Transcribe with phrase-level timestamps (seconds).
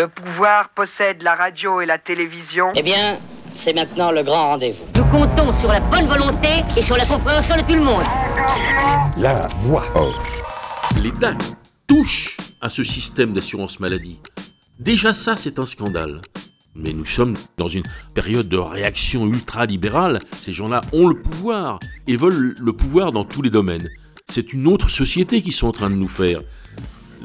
[0.00, 2.72] Le pouvoir possède la radio et la télévision.
[2.74, 3.18] Eh bien,
[3.52, 4.86] c'est maintenant le grand rendez-vous.
[4.96, 8.04] Nous comptons sur la bonne volonté et sur la compréhension de tout le monde.
[9.18, 10.42] La voix off.
[11.02, 11.34] L'État
[11.86, 14.18] touche à ce système d'assurance maladie.
[14.78, 16.22] Déjà ça, c'est un scandale.
[16.74, 20.18] Mais nous sommes dans une période de réaction ultra-libérale.
[20.38, 23.90] Ces gens-là ont le pouvoir et veulent le pouvoir dans tous les domaines.
[24.30, 26.40] C'est une autre société qu'ils sont en train de nous faire.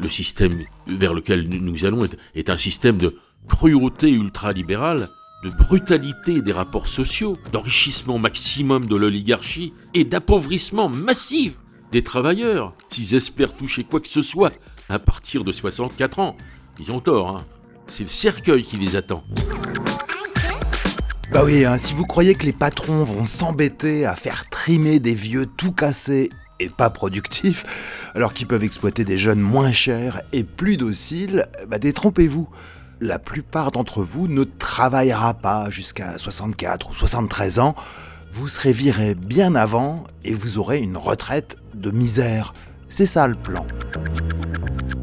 [0.02, 3.16] Le système vers lequel nous allons est, un système de
[3.48, 5.10] cruauté ultra-libérale,
[5.44, 11.54] de brutalité des rapports sociaux, d'enrichissement maximum de l'oligarchie et d'appauvrissement massif
[11.92, 14.52] des travailleurs s'ils espèrent toucher quoi que ce soit
[14.90, 16.36] à partir de 64 ans.
[16.80, 17.46] Ils ont tort, hein.
[17.88, 19.24] C'est le cercueil qui les attend.
[21.32, 25.14] Bah oui, hein, si vous croyez que les patrons vont s'embêter à faire trimer des
[25.14, 27.66] vieux tout cassés et pas productifs,
[28.16, 32.50] alors qu'ils peuvent exploiter des jeunes moins chers et plus dociles, bah détrompez-vous.
[33.02, 37.76] La plupart d'entre vous ne travaillera pas jusqu'à 64 ou 73 ans.
[38.32, 42.54] Vous serez viré bien avant et vous aurez une retraite de misère.
[42.88, 43.66] C'est ça le plan.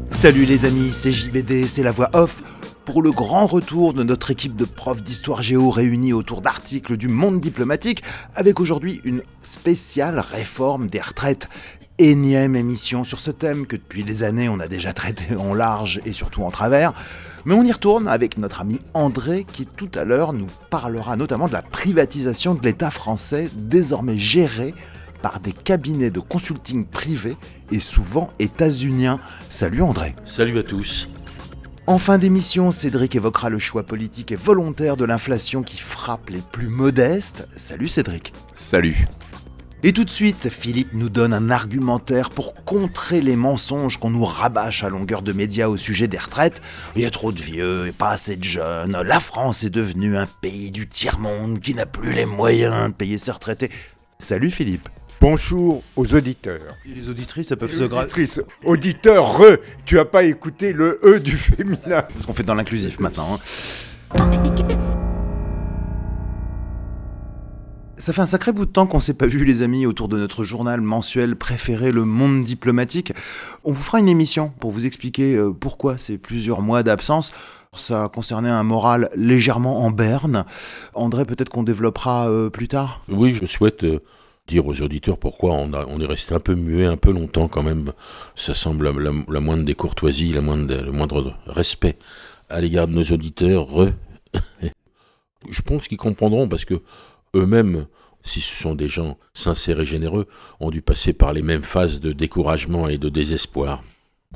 [0.09, 2.41] Salut les amis, c'est JBD, c'est la voix off
[2.85, 7.07] pour le grand retour de notre équipe de profs d'histoire géo réunis autour d'articles du
[7.07, 8.03] monde diplomatique,
[8.35, 11.49] avec aujourd'hui une spéciale réforme des retraites.
[11.99, 16.01] Énième émission sur ce thème que depuis des années on a déjà traité en large
[16.05, 16.93] et surtout en travers.
[17.45, 21.47] Mais on y retourne avec notre ami André qui tout à l'heure nous parlera notamment
[21.47, 24.73] de la privatisation de l'État français désormais géré
[25.21, 27.37] par des cabinets de consulting privés
[27.71, 29.19] et souvent états-uniens.
[29.49, 30.15] Salut André.
[30.23, 31.07] Salut à tous.
[31.85, 36.39] En fin d'émission, Cédric évoquera le choix politique et volontaire de l'inflation qui frappe les
[36.39, 37.45] plus modestes.
[37.57, 38.31] Salut Cédric.
[38.53, 39.05] Salut.
[39.83, 44.23] Et tout de suite, Philippe nous donne un argumentaire pour contrer les mensonges qu'on nous
[44.23, 46.61] rabâche à longueur de médias au sujet des retraites.
[46.95, 48.97] Il y a trop de vieux et pas assez de jeunes.
[49.05, 53.17] La France est devenue un pays du tiers-monde qui n'a plus les moyens de payer
[53.17, 53.71] ses retraités.
[54.19, 54.87] Salut Philippe.
[55.23, 56.75] Bonjour aux auditeurs.
[56.85, 58.03] Et les auditrices, ça peuvent Les se gratter.
[58.03, 61.77] auditrices, auditeurs, re, tu as pas écouté le E du féminin.
[62.13, 63.39] Parce qu'on fait dans l'inclusif maintenant.
[63.39, 63.39] hein.
[67.95, 70.17] Ça fait un sacré bout de temps qu'on s'est pas vu les amis autour de
[70.17, 73.13] notre journal mensuel préféré, Le Monde Diplomatique.
[73.63, 77.31] On vous fera une émission pour vous expliquer euh, pourquoi ces plusieurs mois d'absence.
[77.73, 80.43] Ça concernait un moral légèrement en berne.
[80.93, 83.01] André, peut-être qu'on développera euh, plus tard?
[83.07, 83.99] Oui, je souhaite euh,
[84.47, 87.47] dire aux auditeurs pourquoi on, a- on est resté un peu muet, un peu longtemps
[87.47, 87.93] quand même.
[88.35, 88.89] Ça semble
[89.29, 91.97] la, moindre des courtoisies, la moindre, le moindre respect
[92.49, 93.67] à l'égard de nos auditeurs.
[95.49, 96.75] Je pense qu'ils comprendront parce que
[97.35, 97.87] eux-mêmes,
[98.21, 100.27] si ce sont des gens sincères et généreux,
[100.59, 103.83] ont dû passer par les mêmes phases de découragement et de désespoir.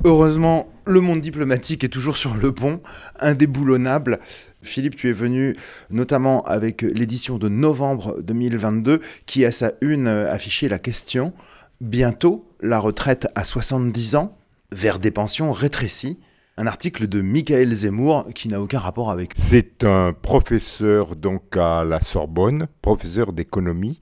[0.04, 2.80] Heureusement, le monde diplomatique est toujours sur le pont,
[3.18, 4.20] indéboulonnable.
[4.62, 5.56] Philippe, tu es venu
[5.90, 11.32] notamment avec l'édition de novembre 2022 qui à sa une affichait la question
[11.80, 14.36] Bientôt la retraite à 70 ans
[14.72, 16.18] vers des pensions rétrécies.
[16.56, 19.32] Un article de Michael Zemmour qui n'a aucun rapport avec.
[19.36, 24.00] C'est un professeur donc à la Sorbonne, professeur d'économie,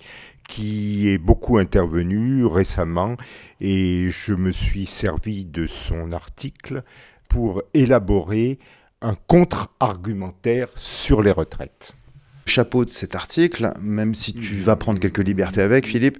[0.48, 3.16] qui est beaucoup intervenu récemment
[3.60, 6.82] et je me suis servi de son article
[7.28, 8.58] pour élaborer
[9.14, 11.94] contre-argumentaire sur les retraites.
[12.46, 16.18] Chapeau de cet article, même si tu vas prendre quelques libertés avec, Philippe.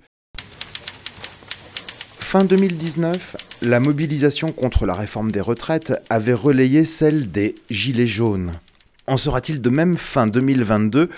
[2.19, 8.53] Fin 2019, la mobilisation contre la réforme des retraites avait relayé celle des Gilets jaunes.
[9.07, 11.09] En sera-t-il de même fin 2022,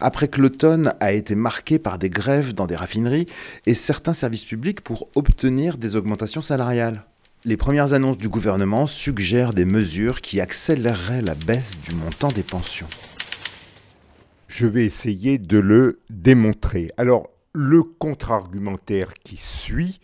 [0.00, 3.26] après que l'automne a été marqué par des grèves dans des raffineries
[3.66, 7.04] et certains services publics pour obtenir des augmentations salariales?
[7.46, 12.42] Les premières annonces du gouvernement suggèrent des mesures qui accéléreraient la baisse du montant des
[12.42, 12.88] pensions.
[14.48, 16.90] Je vais essayer de le démontrer.
[16.96, 20.00] Alors, le contre-argumentaire qui suit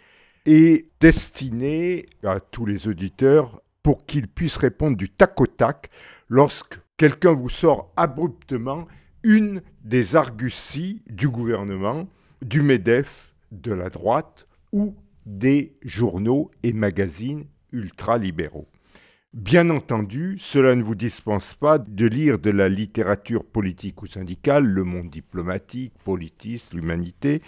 [0.46, 5.90] est destiné à tous les auditeurs pour qu'ils puissent répondre du tac au tac
[6.28, 8.86] lorsque quelqu'un vous sort abruptement
[9.24, 12.08] une des arguties du gouvernement,
[12.40, 14.94] du MEDEF, de la droite ou
[15.26, 18.68] des journaux et magazines ultra-libéraux.
[19.32, 24.66] Bien entendu, cela ne vous dispense pas de lire de la littérature politique ou syndicale,
[24.66, 27.40] le monde diplomatique, politiste, l'humanité,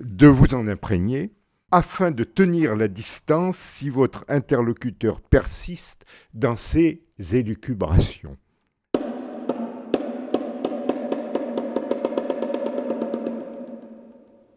[0.00, 1.30] de vous en imprégner,
[1.70, 6.04] afin de tenir la distance si votre interlocuteur persiste
[6.34, 8.36] dans ses élucubrations.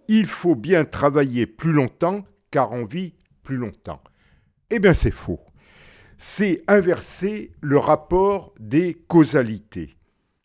[0.08, 2.26] Il faut bien travailler plus longtemps
[2.56, 3.14] car on vit
[3.44, 4.00] plus longtemps.
[4.70, 5.42] Eh bien c'est faux.
[6.18, 9.98] c'est inverser le rapport des causalités.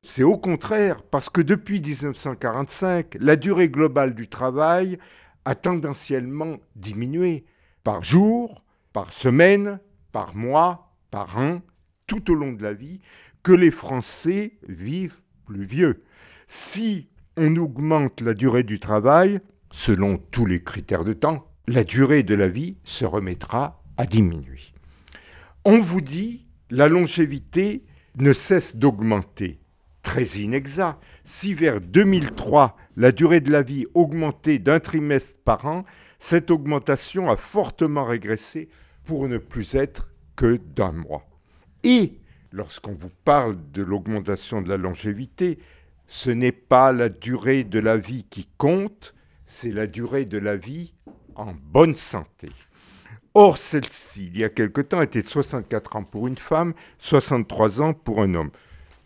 [0.03, 4.99] C'est au contraire parce que depuis 1945, la durée globale du travail
[5.45, 7.45] a tendanciellement diminué
[7.85, 9.79] par jour, par semaine,
[10.11, 11.61] par mois, par an,
[12.09, 12.99] tout au long de la vie,
[13.45, 16.03] que les Français vivent plus vieux.
[16.49, 19.39] Si on augmente la durée du travail,
[19.71, 24.59] selon tous les critères de temps, la durée de la vie se remettra à diminuer.
[25.65, 27.85] On vous dit, la longévité
[28.17, 29.61] ne cesse d'augmenter.
[30.03, 30.99] Très inexact.
[31.23, 35.85] Si vers 2003, la durée de la vie augmentait d'un trimestre par an,
[36.19, 38.69] cette augmentation a fortement régressé
[39.05, 41.29] pour ne plus être que d'un mois.
[41.85, 42.19] Et
[42.51, 45.61] lorsqu'on vous parle de l'augmentation de la longévité,
[46.09, 49.15] ce n'est pas la durée de la vie qui compte,
[49.47, 50.95] c'est la durée de la vie
[51.41, 52.51] en bonne santé.
[53.35, 57.81] Or, celle-ci, il y a quelque temps, était de 64 ans pour une femme, 63
[57.81, 58.51] ans pour un homme.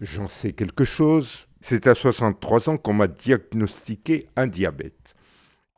[0.00, 1.46] J'en sais quelque chose.
[1.60, 5.14] C'est à 63 ans qu'on m'a diagnostiqué un diabète.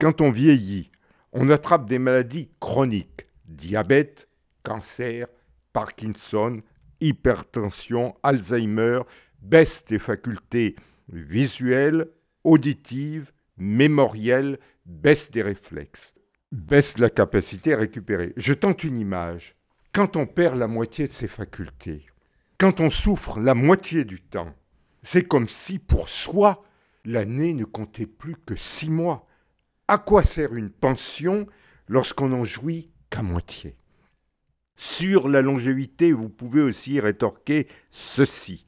[0.00, 0.90] Quand on vieillit,
[1.32, 3.26] on attrape des maladies chroniques.
[3.46, 4.28] Diabète,
[4.62, 5.28] cancer,
[5.72, 6.62] Parkinson,
[7.00, 9.00] hypertension, Alzheimer,
[9.40, 10.74] baisse des facultés
[11.08, 12.08] visuelles,
[12.42, 16.14] auditives, mémorielles, baisse des réflexes,
[16.52, 18.32] baisse la capacité à récupérer.
[18.36, 19.56] Je tente une image.
[19.92, 22.06] Quand on perd la moitié de ses facultés,
[22.58, 24.54] quand on souffre la moitié du temps,
[25.02, 26.64] c'est comme si pour soi,
[27.04, 29.26] l'année ne comptait plus que six mois.
[29.88, 31.46] À quoi sert une pension
[31.88, 33.76] lorsqu'on n'en jouit qu'à moitié?
[34.76, 38.66] Sur la longévité, vous pouvez aussi rétorquer ceci.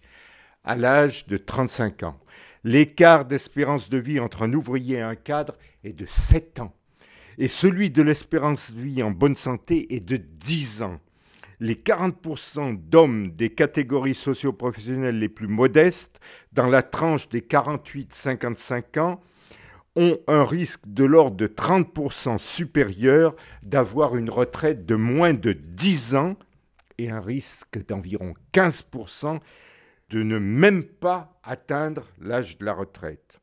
[0.65, 2.21] À l'âge de 35 ans,
[2.65, 6.75] l'écart d'espérance de vie entre un ouvrier et un cadre est de 7 ans,
[7.39, 11.01] et celui de l'espérance vie en bonne santé est de 10 ans.
[11.61, 16.21] Les 40% d'hommes des catégories socio-professionnelles les plus modestes,
[16.53, 19.21] dans la tranche des 48-55 ans,
[19.97, 26.15] ont un risque de l'ordre de 30% supérieur d'avoir une retraite de moins de 10
[26.17, 26.37] ans
[26.99, 29.41] et un risque d'environ 15%
[30.11, 33.41] de ne même pas atteindre l'âge de la retraite.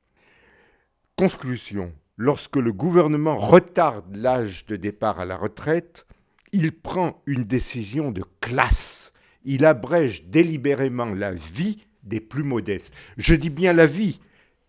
[1.17, 1.93] Conclusion.
[2.17, 6.05] Lorsque le gouvernement retarde l'âge de départ à la retraite,
[6.53, 9.11] il prend une décision de classe.
[9.43, 12.93] Il abrège délibérément la vie des plus modestes.
[13.17, 14.21] Je dis bien la vie,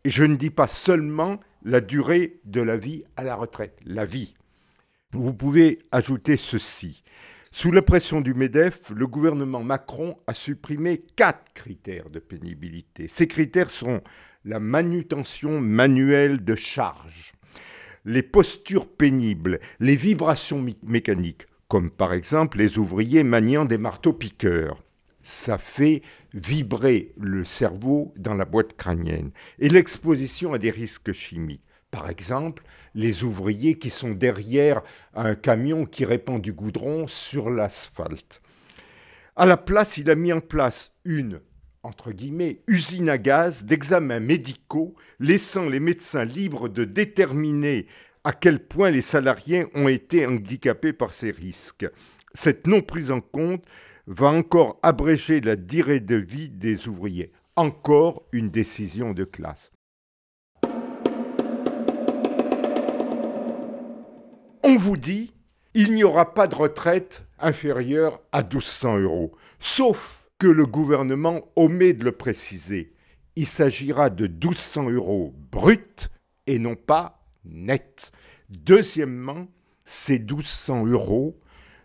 [0.05, 4.35] je ne dis pas seulement la durée de la vie à la retraite, la vie.
[5.13, 7.05] Vous pouvez ajouter ceci.
[7.53, 13.09] Sous la pression du MEDEF, le gouvernement Macron a supprimé quatre critères de pénibilité.
[13.09, 14.03] Ces critères sont
[14.45, 17.33] la manutention manuelle de charge,
[18.06, 24.82] les postures pénibles, les vibrations mécaniques, comme par exemple les ouvriers maniant des marteaux-piqueurs.
[25.23, 29.32] Ça fait vibrer le cerveau dans la boîte crânienne.
[29.58, 31.64] Et l'exposition à des risques chimiques.
[31.91, 32.62] Par exemple,
[32.94, 34.82] les ouvriers qui sont derrière
[35.14, 38.41] un camion qui répand du goudron sur l'asphalte.
[39.35, 41.41] À la place, il a mis en place une
[41.87, 47.87] entre guillemets, usine à gaz d'examens médicaux, laissant les médecins libres de déterminer
[48.25, 51.87] à quel point les salariés ont été handicapés par ces risques.
[52.35, 53.64] Cette non prise en compte
[54.09, 57.33] va encore abréger la durée de vie des ouvriers.
[57.55, 59.73] Encore une décision de classe.
[64.64, 65.33] On vous dit,
[65.75, 71.93] il n'y aura pas de retraite inférieure à 1200 euros, sauf que le gouvernement omet
[71.93, 72.93] de le préciser.
[73.37, 76.09] Il s'agira de 1200 euros bruts
[76.47, 78.12] et non pas net.
[78.49, 79.47] Deuxièmement,
[79.85, 81.38] ces 1200 euros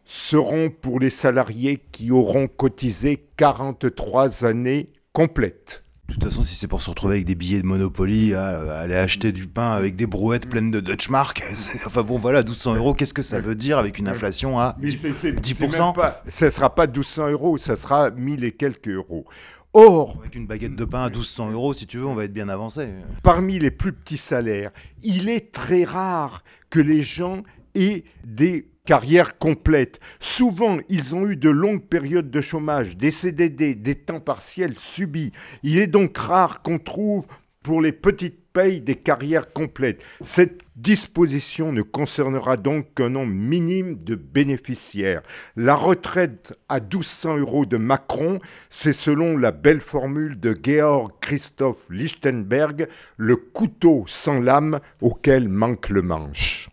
[0.06, 5.81] seront pour les salariés qui auront cotisé 43 années complètes.
[6.12, 8.96] De toute façon, si c'est pour se retrouver avec des billets de Monopoly, à, aller
[8.96, 11.42] acheter du pain avec des brouettes pleines de Dutchmark,
[11.86, 15.40] enfin bon, voilà, 1200 euros, qu'est-ce que ça veut dire avec une inflation à 10%,
[15.40, 19.24] 10% Ça ne sera pas 1200 euros, ça sera 1000 et quelques euros.
[19.72, 22.34] Or, avec une baguette de pain à 1200 euros, si tu veux, on va être
[22.34, 22.90] bien avancé.
[23.24, 24.72] Parmi les plus petits salaires,
[25.04, 30.00] il est très rare que les gens aient des carrières complètes.
[30.20, 35.32] Souvent, ils ont eu de longues périodes de chômage, des CDD, des temps partiels subis.
[35.64, 37.26] Il est donc rare qu'on trouve
[37.64, 40.04] pour les petites payes des carrières complètes.
[40.22, 45.22] Cette disposition ne concernera donc qu'un nombre minime de bénéficiaires.
[45.56, 51.88] La retraite à 1200 euros de Macron, c'est selon la belle formule de Georg Christoph
[51.90, 56.71] Lichtenberg, le couteau sans lame auquel manque le manche.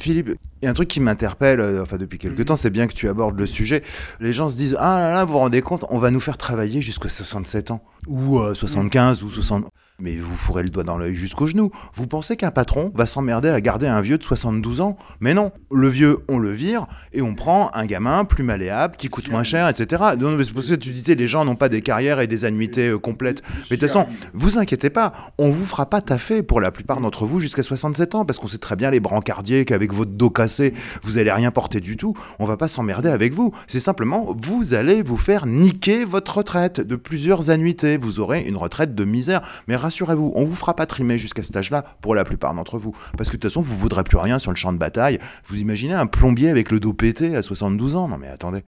[0.00, 0.30] Philippe,
[0.62, 2.94] il y a un truc qui m'interpelle, euh, enfin depuis quelque temps, c'est bien que
[2.94, 3.82] tu abordes le sujet.
[4.20, 6.38] Les gens se disent Ah là là, vous vous rendez compte, on va nous faire
[6.38, 9.66] travailler jusqu'à 67 ans, ou euh, 75, ou 60.
[9.98, 11.70] Mais vous fourrez le doigt dans l'œil jusqu'au genou.
[11.94, 14.98] Vous pensez qu'un patron va s'emmerder à garder un vieux de 72 ans?
[15.20, 19.08] Mais non, le vieux, on le vire et on prend un gamin plus malléable, qui
[19.08, 20.02] coûte moins cher, etc.
[20.18, 22.44] Non, c'est pour ça que tu disais les gens n'ont pas des carrières et des
[22.44, 23.42] annuités euh, complètes.
[23.70, 27.00] Mais de toute façon, vous inquiétez pas, on vous fera pas taffer pour la plupart
[27.00, 30.30] d'entre vous jusqu'à 67 ans, parce qu'on sait très bien les brancardiers qu'avec votre dos
[30.30, 32.14] cassé, vous allez rien porter du tout.
[32.38, 33.52] On va pas s'emmerder avec vous.
[33.66, 37.96] C'est simplement, vous allez vous faire niquer votre retraite de plusieurs annuités.
[37.96, 39.40] Vous aurez une retraite de misère.
[39.68, 42.94] Mais rassurez-vous, on vous fera pas trimer jusqu'à cet âge-là pour la plupart d'entre vous.
[43.16, 45.20] Parce que de toute façon, vous voudrez plus rien sur le champ de bataille.
[45.46, 48.08] Vous imaginez un plombier avec le dos pété à 72 ans?
[48.08, 48.64] Non mais attendez.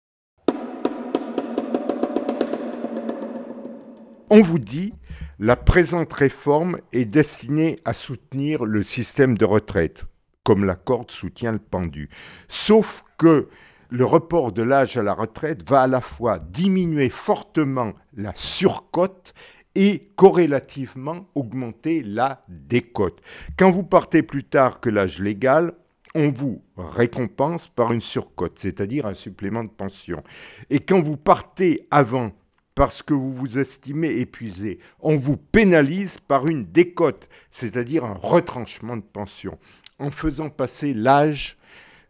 [4.31, 4.95] On vous dit,
[5.39, 10.07] la présente réforme est destinée à soutenir le système de retraite,
[10.45, 12.09] comme la corde soutient le pendu.
[12.49, 13.51] Sauf que
[13.91, 19.35] le report de l'âge à la retraite va à la fois diminuer fortement la surcote
[19.75, 23.21] et corrélativement augmenter la décote.
[23.57, 25.73] Quand vous partez plus tard que l'âge légal,
[26.15, 30.23] on vous récompense par une surcote, c'est-à-dire un supplément de pension.
[30.69, 32.33] Et quand vous partez avant
[32.75, 38.97] parce que vous vous estimez épuisé, on vous pénalise par une décote, c'est-à-dire un retranchement
[38.97, 39.59] de pension,
[39.99, 41.59] en faisant passer l'âge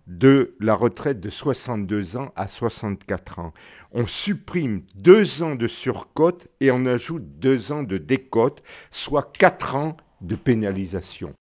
[0.07, 3.53] de la retraite de 62 ans à 64 ans.
[3.93, 9.77] On supprime deux ans de surcote et on ajoute deux ans de décote, soit quatre
[9.77, 11.35] ans de pénalisation.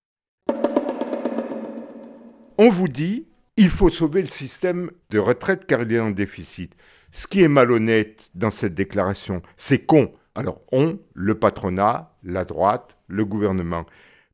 [2.57, 3.27] On vous dit,
[3.57, 6.75] il faut sauver le système de retraite car il est en déficit.
[7.11, 12.97] Ce qui est malhonnête dans cette déclaration, c'est qu'on, alors on, le patronat, la droite,
[13.07, 13.85] le gouvernement,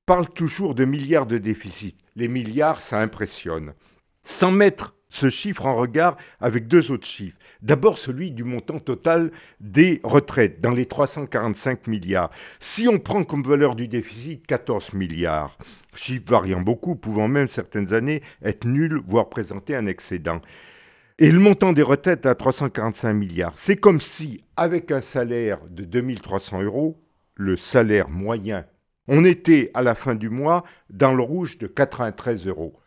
[0.05, 1.97] parle toujours de milliards de déficit.
[2.15, 3.73] Les milliards, ça impressionne.
[4.29, 7.37] Sans mettre ce chiffre en regard avec deux autres chiffres.
[7.61, 9.31] D'abord celui du montant total
[9.61, 12.29] des retraites, dans les 345 milliards.
[12.59, 15.57] Si on prend comme valeur du déficit 14 milliards,
[15.93, 20.41] chiffre variant beaucoup, pouvant même certaines années être nul, voire présenter un excédent.
[21.19, 23.53] Et le montant des retraites à 345 milliards.
[23.55, 27.01] C'est comme si, avec un salaire de 2300 euros,
[27.35, 28.65] le salaire moyen,
[29.07, 32.77] on était à la fin du mois dans le rouge de 93 euros.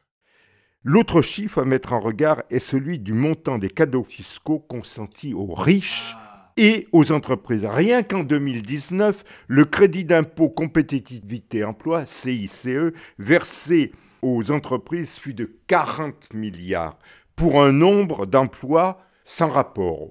[0.83, 5.53] L'autre chiffre à mettre en regard est celui du montant des cadeaux fiscaux consentis aux
[5.53, 6.17] riches
[6.57, 7.67] et aux entreprises.
[7.67, 16.33] Rien qu'en 2019, le crédit d'impôt compétitivité emploi, CICE, versé aux entreprises fut de 40
[16.33, 16.99] milliards
[17.37, 20.11] pour un nombre d'emplois sans rapport.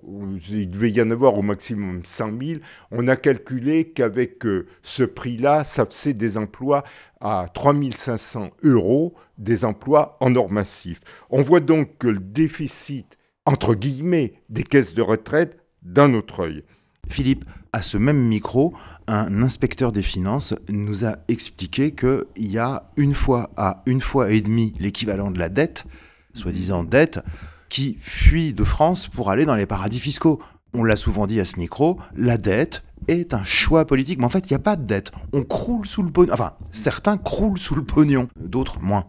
[0.49, 2.59] Il devait y en avoir au maximum 100 000.
[2.89, 6.85] On a calculé qu'avec euh, ce prix-là, ça faisait des emplois
[7.19, 11.01] à 3500 euros, des emplois en or massif.
[11.29, 16.63] On voit donc que le déficit, entre guillemets, des caisses de retraite d'un autre œil.
[17.09, 18.73] Philippe, à ce même micro,
[19.07, 24.31] un inspecteur des finances nous a expliqué qu'il y a une fois à une fois
[24.31, 25.83] et demie l'équivalent de la dette,
[26.33, 27.19] soi-disant dette,
[27.69, 30.41] qui fuit de France pour aller dans les paradis fiscaux.
[30.73, 34.29] On l'a souvent dit à ce micro, la dette est un choix politique, mais en
[34.29, 35.11] fait, il n'y a pas de dette.
[35.33, 36.33] On croule sous le pognon.
[36.33, 39.05] Enfin, certains croulent sous le pognon, d'autres moins.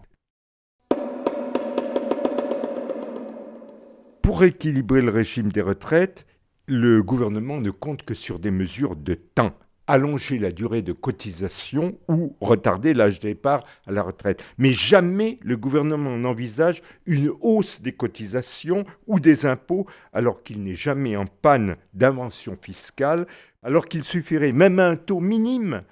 [4.23, 6.27] Pour équilibrer le régime des retraites,
[6.67, 9.55] le gouvernement ne compte que sur des mesures de temps
[9.91, 14.45] allonger la durée de cotisation ou retarder l'âge départ à la retraite.
[14.57, 20.77] Mais jamais le gouvernement n'envisage une hausse des cotisations ou des impôts alors qu'il n'est
[20.77, 23.27] jamais en panne d'invention fiscale,
[23.65, 25.83] alors qu'il suffirait même à un taux minime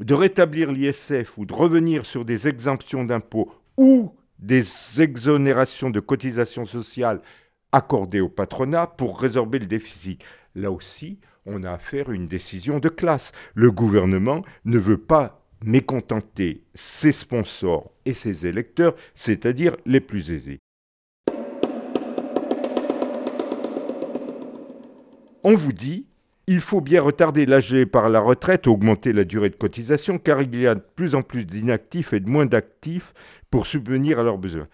[0.00, 4.64] de rétablir l'ISF ou de revenir sur des exemptions d'impôts ou des
[5.00, 7.20] exonérations de cotisations sociales
[7.70, 10.22] accordées au patronat pour résorber le déficit.
[10.56, 13.32] Là aussi, on a affaire à une décision de classe.
[13.54, 20.58] Le gouvernement ne veut pas mécontenter ses sponsors et ses électeurs, c'est-à-dire les plus aisés.
[25.42, 26.06] On vous dit,
[26.46, 30.58] il faut bien retarder l'âge par la retraite, augmenter la durée de cotisation, car il
[30.58, 33.14] y a de plus en plus d'inactifs et de moins d'actifs
[33.50, 34.68] pour subvenir à leurs besoins.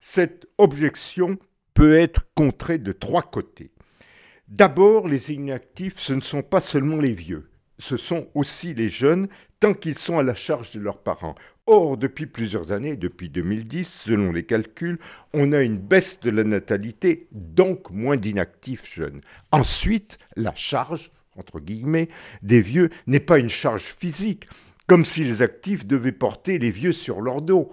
[0.00, 1.38] Cette objection
[1.74, 3.70] peut être contrée de trois côtés.
[4.48, 9.28] D'abord, les inactifs, ce ne sont pas seulement les vieux, ce sont aussi les jeunes,
[9.58, 11.34] tant qu'ils sont à la charge de leurs parents.
[11.66, 15.00] Or, depuis plusieurs années, depuis 2010, selon les calculs,
[15.32, 19.20] on a une baisse de la natalité, donc moins d'inactifs jeunes.
[19.50, 22.08] Ensuite, la charge, entre guillemets,
[22.42, 24.46] des vieux n'est pas une charge physique,
[24.86, 27.72] comme si les actifs devaient porter les vieux sur leur dos.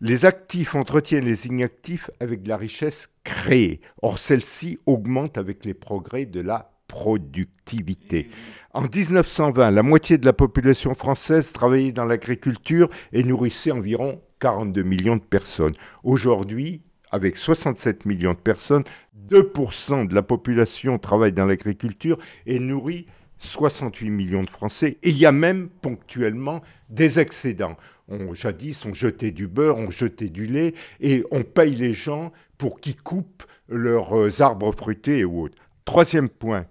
[0.00, 3.80] Les actifs entretiennent les inactifs avec de la richesse créée.
[4.00, 8.28] Or, celle-ci augmente avec les progrès de la productivité.
[8.74, 14.82] En 1920, la moitié de la population française travaillait dans l'agriculture et nourrissait environ 42
[14.82, 15.74] millions de personnes.
[16.04, 18.84] Aujourd'hui, avec 67 millions de personnes,
[19.28, 23.06] 2% de la population travaille dans l'agriculture et nourrit
[23.42, 24.98] 68 millions de Français.
[25.02, 27.76] Et il y a même ponctuellement des excédents.
[28.08, 32.32] On, jadis, on jetait du beurre, on jetait du lait et on paye les gens
[32.58, 35.56] pour qu'ils coupent leurs euh, arbres fruités et autres.
[35.84, 36.66] Troisième point,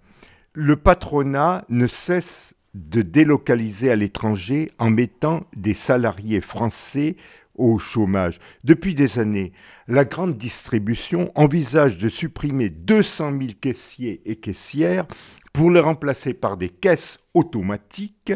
[0.53, 7.17] le patronat ne cesse de délocaliser à l'étranger en mettant des salariés français
[7.55, 8.39] au chômage.
[8.63, 9.51] Depuis des années,
[9.87, 15.05] la grande distribution envisage de supprimer 200 000 caissiers et caissières
[15.53, 18.33] pour les remplacer par des caisses automatiques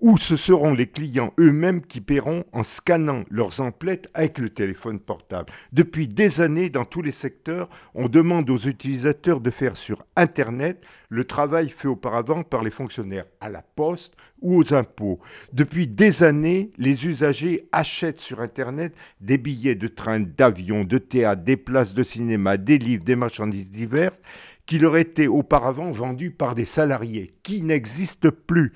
[0.00, 4.98] où ce seront les clients eux-mêmes qui paieront en scannant leurs emplettes avec le téléphone
[4.98, 5.52] portable.
[5.72, 10.84] Depuis des années, dans tous les secteurs, on demande aux utilisateurs de faire sur Internet
[11.08, 15.20] le travail fait auparavant par les fonctionnaires à la poste ou aux impôts.
[15.52, 21.42] Depuis des années, les usagers achètent sur Internet des billets de train, d'avion, de théâtre,
[21.42, 24.20] des places de cinéma, des livres, des marchandises diverses
[24.66, 28.72] qui leur étaient auparavant vendus par des salariés, qui n'existent plus.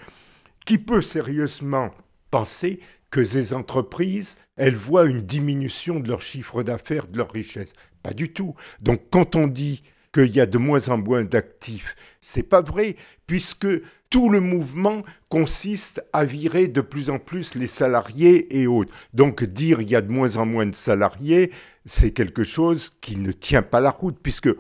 [0.67, 1.91] Qui peut sérieusement
[2.31, 2.81] penser
[3.11, 8.13] que ces entreprises, elles voient une diminution de leur chiffre d'affaires, de leur richesse Pas
[8.13, 8.55] du tout.
[8.81, 12.97] Donc quand on dit qu'il y a de moins en moins d'actifs, c'est pas vrai,
[13.27, 13.69] puisque
[14.11, 18.95] tout le mouvement consiste à virer de plus en plus les salariés et autres.
[19.13, 21.53] Donc dire il y a de moins en moins de salariés,
[21.85, 24.51] c'est quelque chose qui ne tient pas la route, puisque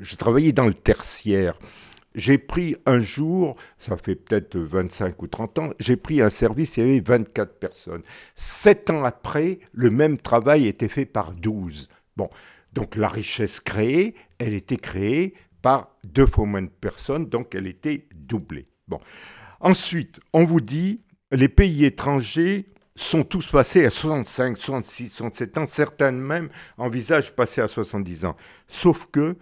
[0.00, 1.58] je travaillais dans le tertiaire.
[2.14, 6.78] J'ai pris un jour, ça fait peut-être 25 ou 30 ans, j'ai pris un service,
[6.78, 8.02] il y avait 24 personnes.
[8.34, 11.90] Sept ans après, le même travail était fait par 12.
[12.16, 12.30] Bon,
[12.72, 17.66] donc la richesse créée, elle était créée par deux fois moins de personnes, donc elle
[17.66, 18.66] était doublée.
[18.88, 19.00] Bon.
[19.60, 21.02] Ensuite, on vous dit,
[21.32, 26.48] les pays étrangers sont tous passés à 65, 66, 67 ans, certains même
[26.78, 28.36] envisagent passer à 70 ans.
[28.68, 29.36] Sauf que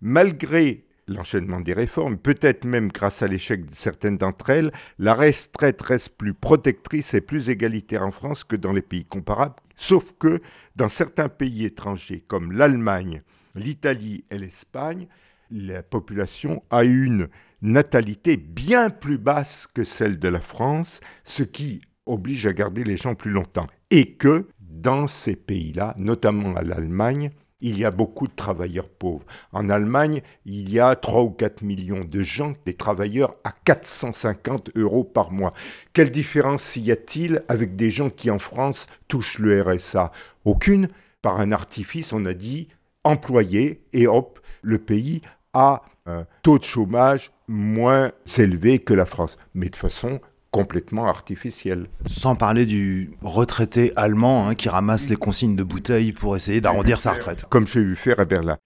[0.00, 5.82] Malgré l'enchaînement des réformes, peut-être même grâce à l'échec de certaines d'entre elles, la retraite
[5.82, 10.40] reste plus protectrice et plus égalitaire en France que dans les pays comparables, sauf que
[10.76, 13.22] dans certains pays étrangers comme l'Allemagne,
[13.54, 15.08] l'Italie et l'Espagne,
[15.50, 17.28] la population a une
[17.60, 22.96] natalité bien plus basse que celle de la France, ce qui oblige à garder les
[22.96, 23.66] gens plus longtemps.
[23.90, 29.24] Et que dans ces pays-là, notamment à l'Allemagne, il y a beaucoup de travailleurs pauvres.
[29.52, 34.70] En Allemagne, il y a 3 ou 4 millions de gens, des travailleurs à 450
[34.76, 35.50] euros par mois.
[35.92, 40.12] Quelle différence y a-t-il avec des gens qui en France touchent le RSA
[40.44, 40.88] Aucune.
[41.22, 42.68] Par un artifice, on a dit
[43.04, 45.20] employés et hop, le pays
[45.52, 49.36] a un taux de chômage moins élevé que la France.
[49.54, 50.20] Mais de façon
[50.50, 51.86] complètement artificielle.
[52.06, 57.00] Sans parler du retraité allemand hein, qui ramasse les consignes de bouteilles pour essayer d'arrondir
[57.00, 57.46] sa retraite.
[57.48, 58.56] Comme j'ai vu faire à Berlin.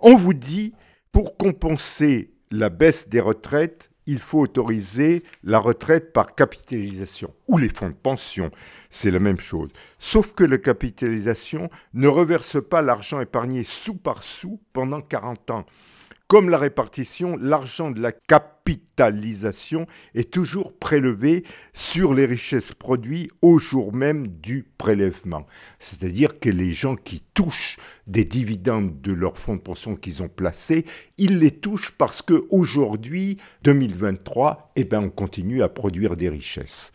[0.00, 0.72] On vous dit,
[1.12, 7.68] pour compenser la baisse des retraites, il faut autoriser la retraite par capitalisation ou les
[7.68, 8.50] fonds de pension.
[8.90, 9.70] C'est la même chose.
[10.00, 15.64] Sauf que la capitalisation ne reverse pas l'argent épargné sous par sous pendant 40 ans.
[16.30, 23.58] Comme la répartition, l'argent de la capitalisation est toujours prélevé sur les richesses produites au
[23.58, 25.44] jour même du prélèvement.
[25.80, 30.28] C'est-à-dire que les gens qui touchent des dividendes de leurs fonds de pension qu'ils ont
[30.28, 30.84] placés,
[31.18, 36.92] ils les touchent parce qu'aujourd'hui, 2023, eh ben, on continue à produire des richesses.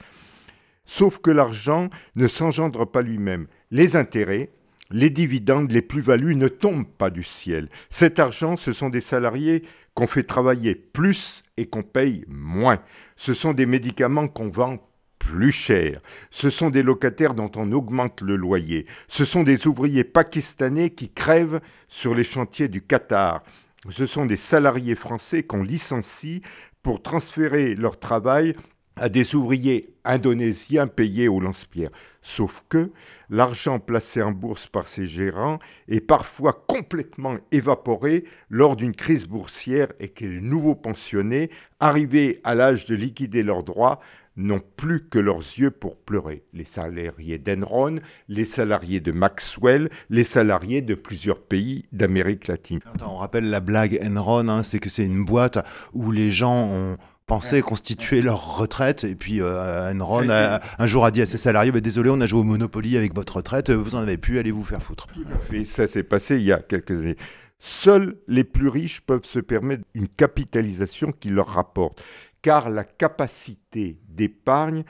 [0.86, 3.48] Sauf que l'argent ne s'engendre pas lui-même.
[3.69, 4.52] Les intérêts,
[4.91, 7.69] les dividendes, les plus-values ne tombent pas du ciel.
[7.89, 12.80] Cet argent, ce sont des salariés qu'on fait travailler plus et qu'on paye moins.
[13.15, 14.78] Ce sont des médicaments qu'on vend
[15.17, 15.98] plus cher.
[16.30, 18.86] Ce sont des locataires dont on augmente le loyer.
[19.08, 23.43] Ce sont des ouvriers pakistanais qui crèvent sur les chantiers du Qatar.
[23.89, 26.41] Ce sont des salariés français qu'on licencie
[26.84, 28.56] pour transférer leur travail
[28.97, 31.91] à des ouvriers indonésiens payés au lance-pierre.
[32.21, 32.91] Sauf que
[33.29, 39.91] l'argent placé en bourse par ces gérants est parfois complètement évaporé lors d'une crise boursière
[39.99, 43.99] et que les nouveaux pensionnés, arrivés à l'âge de liquider leurs droits,
[44.38, 46.43] n'ont plus que leurs yeux pour pleurer.
[46.53, 52.79] Les salariés d'Enron, les salariés de Maxwell, les salariés de plusieurs pays d'Amérique latine.
[53.01, 56.97] on rappelle la blague Enron, hein, c'est que c'est une boîte où les gens ont
[57.27, 59.03] pensé constituer leur retraite.
[59.03, 62.25] Et puis euh, Enron un jour a dit à ses salariés bah, désolé on a
[62.25, 65.07] joué au Monopoly avec votre retraite vous en avez plus allez vous faire foutre.
[65.07, 65.65] Tout à fait.
[65.65, 67.17] Ça s'est passé il y a quelques années.
[67.59, 72.03] Seuls les plus riches peuvent se permettre une capitalisation qui leur rapporte,
[72.41, 74.83] car la capacité d'épargne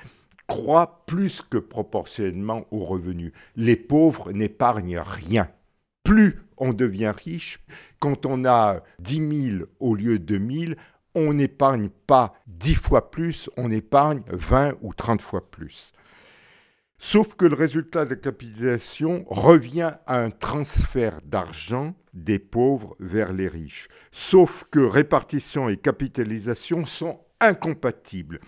[0.48, 3.32] croît plus que proportionnellement aux revenus.
[3.56, 5.50] Les pauvres n'épargnent rien.
[6.04, 7.60] Plus on devient riche,
[8.00, 10.78] quand on a 10 000 au lieu de 1000,
[11.16, 15.94] on n'épargne pas 10 fois plus, on épargne 20 ou 30 fois plus.
[16.98, 23.34] Sauf que le résultat de la capitalisation revient à un transfert d'argent des pauvres vers
[23.34, 23.90] les riches.
[24.12, 28.40] Sauf que répartition et capitalisation sont incompatibles.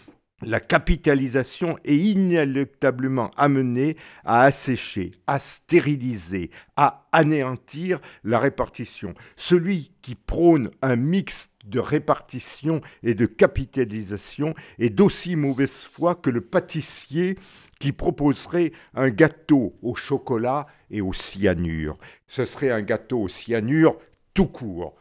[0.44, 9.16] La capitalisation est inéluctablement amenée à assécher, à stériliser, à anéantir la répartition.
[9.36, 16.30] Celui qui prône un mix de répartition et de capitalisation est d'aussi mauvaise foi que
[16.30, 17.38] le pâtissier
[17.80, 21.98] qui proposerait un gâteau au chocolat et au cyanure.
[22.28, 23.98] Ce serait un gâteau au cyanure
[24.34, 24.96] tout court.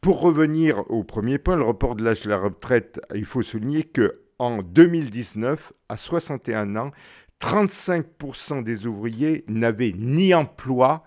[0.00, 3.84] Pour revenir au premier point, le report de l'âge de la retraite, il faut souligner
[3.84, 6.90] que en 2019, à 61 ans,
[7.40, 11.04] 35% des ouvriers n'avaient ni emploi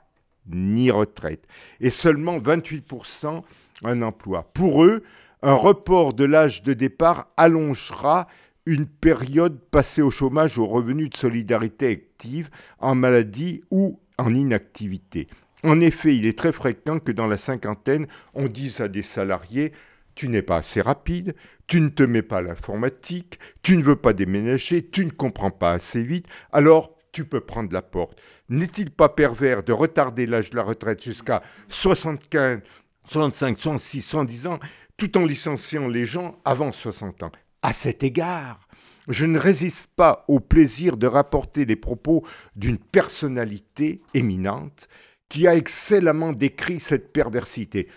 [0.47, 1.47] ni retraite
[1.79, 3.41] et seulement 28%
[3.83, 4.49] un emploi.
[4.53, 5.03] Pour eux,
[5.41, 8.27] un report de l'âge de départ allongera
[8.65, 15.27] une période passée au chômage au revenu de solidarité active, en maladie ou en inactivité.
[15.63, 19.71] En effet, il est très fréquent que dans la cinquantaine, on dise à des salariés
[20.15, 21.35] Tu n'es pas assez rapide,
[21.67, 25.51] tu ne te mets pas à l'informatique, tu ne veux pas déménager, tu ne comprends
[25.51, 28.21] pas assez vite, alors tu peux prendre la porte.
[28.49, 32.59] N'est-il pas pervers de retarder l'âge de la retraite jusqu'à 75,
[33.05, 34.59] 65, 66, 70 ans,
[34.97, 37.31] tout en licenciant les gens avant 60 ans
[37.65, 38.59] à cet égard,
[39.07, 42.23] je ne résiste pas au plaisir de rapporter les propos
[42.55, 44.87] d'une personnalité éminente
[45.29, 47.87] qui a excellemment décrit cette perversité.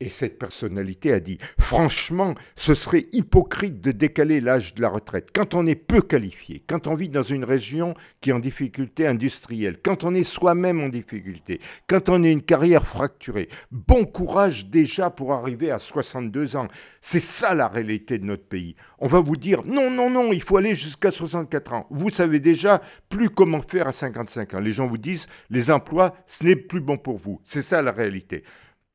[0.00, 5.28] Et cette personnalité a dit, franchement, ce serait hypocrite de décaler l'âge de la retraite.
[5.32, 9.06] Quand on est peu qualifié, quand on vit dans une région qui est en difficulté
[9.06, 14.66] industrielle, quand on est soi-même en difficulté, quand on a une carrière fracturée, bon courage
[14.66, 16.66] déjà pour arriver à 62 ans.
[17.00, 18.74] C'est ça la réalité de notre pays.
[18.98, 21.86] On va vous dire, non, non, non, il faut aller jusqu'à 64 ans.
[21.90, 24.60] Vous savez déjà plus comment faire à 55 ans.
[24.60, 27.40] Les gens vous disent, les emplois, ce n'est plus bon pour vous.
[27.44, 28.42] C'est ça la réalité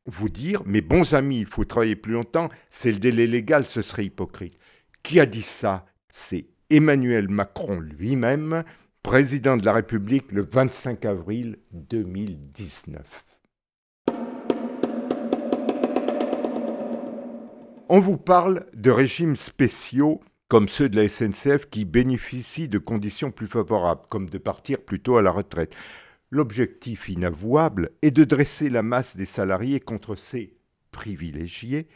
[0.10, 3.82] vous dire, mes bons amis, il faut travailler plus longtemps, c'est le délai légal, ce
[3.82, 4.58] serait hypocrite.
[5.04, 5.86] Qui a dit ça?
[6.10, 8.64] C'est Emmanuel Macron lui-même,
[9.04, 13.26] président de la République le 25 avril 2019.
[17.92, 23.32] On vous parle de régimes spéciaux comme ceux de la SNCF qui bénéficient de conditions
[23.32, 25.76] plus favorables, comme de partir plus tôt à la retraite.
[26.32, 30.54] L'objectif inavouable est de dresser la masse des salariés contre ces
[30.92, 31.88] privilégiés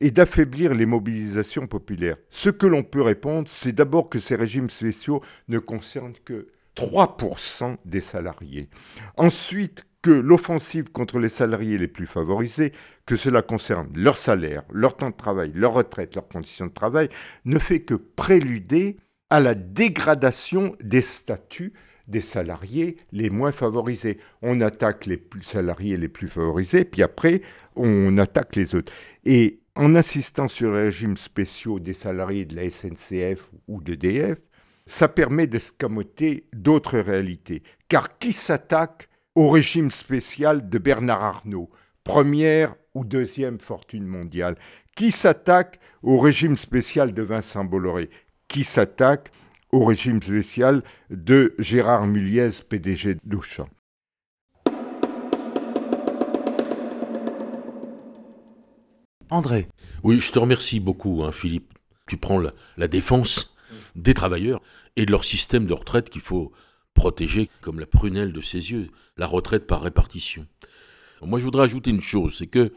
[0.00, 2.18] et d'affaiblir les mobilisations populaires.
[2.28, 7.76] Ce que l'on peut répondre, c'est d'abord que ces régimes spéciaux ne concernent que 3%
[7.84, 8.68] des salariés.
[9.16, 12.72] Ensuite, que l'offensive contre les salariés les plus favorisés,
[13.06, 17.08] que cela concerne leur salaire, leur temps de travail, leur retraite, leurs conditions de travail,
[17.44, 18.98] ne fait que préluder
[19.30, 21.72] à la dégradation des statuts
[22.06, 24.18] des salariés les moins favorisés.
[24.42, 27.42] On attaque les salariés les plus favorisés, puis après,
[27.74, 28.92] on attaque les autres.
[29.24, 34.38] Et en insistant sur les régimes spéciaux des salariés de la SNCF ou d'EDF,
[34.86, 37.62] ça permet d'escamoter d'autres réalités.
[37.88, 41.70] Car qui s'attaque au régime spécial de Bernard Arnault,
[42.04, 44.56] première ou deuxième fortune mondiale?
[44.94, 48.08] Qui s'attaque au régime spécial de Vincent Bolloré?
[48.48, 49.30] Qui s'attaque
[49.76, 53.68] au régime spécial de Gérard Muliez, PDG d'Auchan.
[59.28, 59.68] André.
[60.02, 61.74] Oui, je te remercie beaucoup, hein, Philippe.
[62.08, 62.40] Tu prends
[62.78, 63.54] la, défense
[63.96, 64.62] des travailleurs
[64.96, 66.52] et de leur système de retraite qu'il faut
[66.94, 70.46] protéger comme la prunelle de ses yeux, la retraite par répartition.
[71.20, 72.72] Moi, je voudrais ajouter une chose, c'est que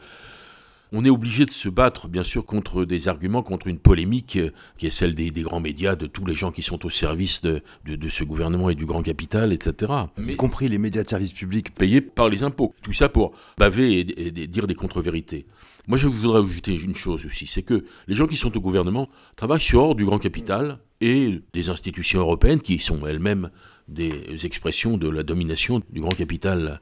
[0.92, 4.50] on est obligé de se battre, bien sûr, contre des arguments, contre une polémique euh,
[4.78, 7.42] qui est celle des, des grands médias, de tous les gens qui sont au service
[7.42, 9.92] de, de, de ce gouvernement et du grand capital, etc.
[10.18, 11.74] Y compris les médias de service public.
[11.74, 12.74] payés par les impôts.
[12.82, 15.46] Tout ça pour baver et, et- dire des contre-vérités.
[15.88, 19.08] Moi, je voudrais ajouter une chose aussi, c'est que les gens qui sont au gouvernement
[19.36, 23.50] travaillent sur du grand capital et des institutions européennes qui sont elles-mêmes
[23.90, 26.80] des expressions de la domination du grand capital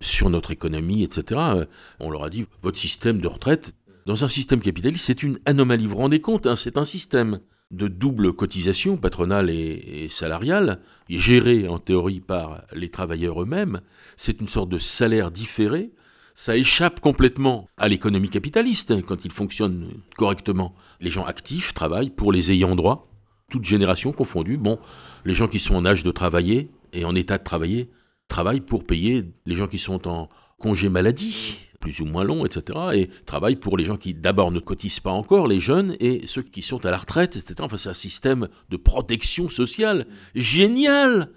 [0.00, 1.40] sur notre économie, etc.
[1.54, 1.64] Euh,
[2.00, 3.74] On leur a dit, votre système de retraite,
[4.06, 5.84] dans un système capitaliste, c'est une anomalie.
[5.84, 7.40] Vous vous rendez compte, hein, c'est un système
[7.70, 13.82] de double cotisation patronale et, salariale, géré en théorie par les travailleurs eux-mêmes.
[14.16, 15.90] C'est une sorte de salaire différé.
[16.34, 20.74] Ça échappe complètement à l'économie capitaliste hein, quand il fonctionne correctement.
[21.00, 23.10] Les gens actifs travaillent pour les ayants droit,
[23.50, 24.56] toutes générations confondues.
[24.56, 24.78] Bon,
[25.24, 27.90] les gens qui sont en âge de travailler et en état de travailler
[28.28, 30.28] travaillent pour payer les gens qui sont en
[30.58, 32.78] congé maladie, plus ou moins long, etc.
[32.94, 36.42] Et travaillent pour les gens qui d'abord ne cotisent pas encore, les jeunes, et ceux
[36.42, 37.54] qui sont à la retraite, etc.
[37.60, 41.30] Enfin, c'est un système de protection sociale génial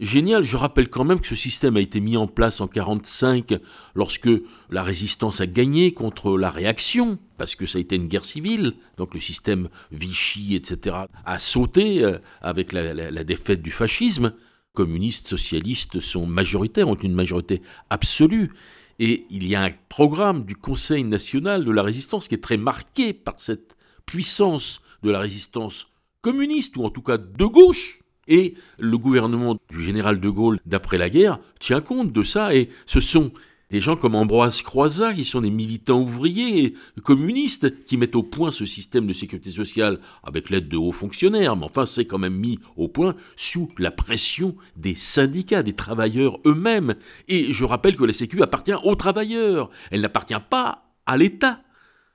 [0.00, 3.60] Génial, je rappelle quand même que ce système a été mis en place en 1945
[3.94, 4.28] lorsque
[4.68, 8.72] la résistance a gagné contre la réaction, parce que ça a été une guerre civile,
[8.96, 14.32] donc le système Vichy, etc., a sauté euh, avec la, défaite du fascisme.
[14.72, 18.50] Communistes, socialistes sont majoritaires, ont une majorité absolue.
[18.98, 22.56] Et il y a un programme du Conseil national de la résistance qui est très
[22.56, 23.76] marqué par cette
[24.06, 28.00] puissance de la résistance communiste, ou en tout cas de gauche.
[28.28, 32.70] Et le gouvernement du général de Gaulle d'après la guerre tient compte de ça, et
[32.86, 33.32] ce sont
[33.70, 38.52] des gens comme Ambroise Croizat, qui sont des militants ouvriers communistes, qui mettent au point
[38.52, 42.36] ce système de sécurité sociale avec l'aide de hauts fonctionnaires, mais enfin c'est quand même
[42.36, 46.94] mis au point sous la pression des syndicats, des travailleurs eux-mêmes.
[47.26, 51.60] Et je rappelle que la Sécu appartient aux travailleurs, elle n'appartient pas à l'État.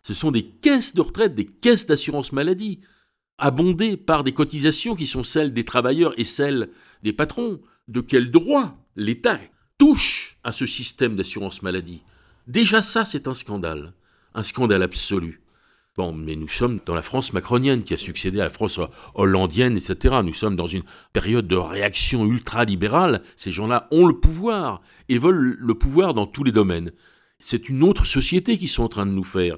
[0.02, 2.80] Ce sont des caisses de retraite, des caisses d'assurance maladie
[3.40, 6.70] abondées par des cotisations qui sont celles des travailleurs et celles
[7.04, 7.62] des patrons.
[7.88, 9.40] De quel droit l'État
[9.78, 12.04] touche à ce système d'assurance maladie?
[12.48, 13.94] Déjà ça, c'est un scandale.
[14.36, 15.42] Un scandale absolu.
[15.98, 18.80] Bon, mais nous sommes dans la France macronienne qui a succédé à la France
[19.16, 20.18] hollandienne, etc.
[20.24, 23.22] Nous sommes dans une période de réaction ultra-libérale.
[23.36, 26.92] Ces gens-là ont le pouvoir et veulent le pouvoir dans tous les domaines.
[27.40, 29.58] C'est une autre société qu'ils sont en train de nous faire.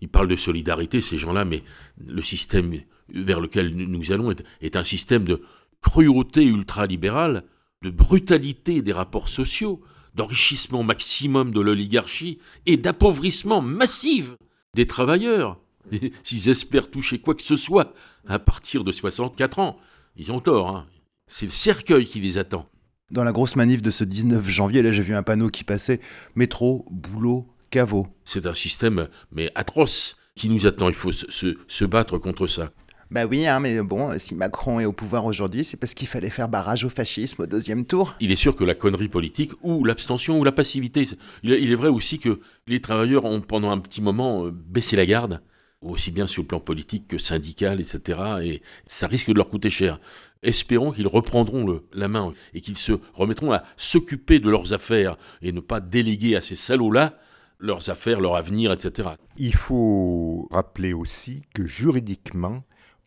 [0.00, 1.62] Ils parlent de solidarité, ces gens-là, mais
[2.06, 2.72] le système
[3.08, 5.42] vers lequel nous allons est, est un système de
[5.80, 7.44] cruauté ultralibérale,
[7.82, 9.82] de brutalité des rapports sociaux,
[10.14, 14.32] d'enrichissement maximum de l'oligarchie et d'appauvrissement massif
[14.74, 15.58] des travailleurs.
[16.22, 17.92] S'ils espèrent toucher quoi que ce soit
[18.26, 19.78] à partir de 64 ans,
[20.16, 20.68] ils ont tort.
[20.68, 20.86] hein.
[21.26, 22.68] C'est le cercueil qui les attend.
[23.10, 26.00] Dans la grosse manif de ce 19 janvier, là j'ai vu un panneau qui passait
[26.34, 28.06] métro, boulot, caveau.
[28.24, 30.88] C'est un système, mais atroce, qui nous attend.
[30.88, 32.72] Il faut se, se- se battre contre ça.
[33.14, 36.30] Bah oui, hein, mais bon, si Macron est au pouvoir aujourd'hui, c'est parce qu'il fallait
[36.30, 38.16] faire barrage au fascisme au deuxième tour.
[38.18, 41.04] Il est sûr que la connerie politique, ou l'abstention, ou la passivité,
[41.44, 45.06] il est vrai aussi que les travailleurs ont pendant un petit moment euh, baissé la
[45.06, 45.40] garde,
[45.80, 48.18] aussi bien sur le plan politique que syndical, etc.
[48.42, 50.00] Et ça risque de leur coûter cher.
[50.42, 55.18] Espérons qu'ils reprendront le- la main et qu'ils se remettront à s'occuper de leurs affaires
[55.40, 57.16] et ne pas déléguer à ces salauds-là
[57.60, 59.10] leurs affaires, leur avenir, etc.
[59.36, 62.64] Il faut rappeler aussi que juridiquement,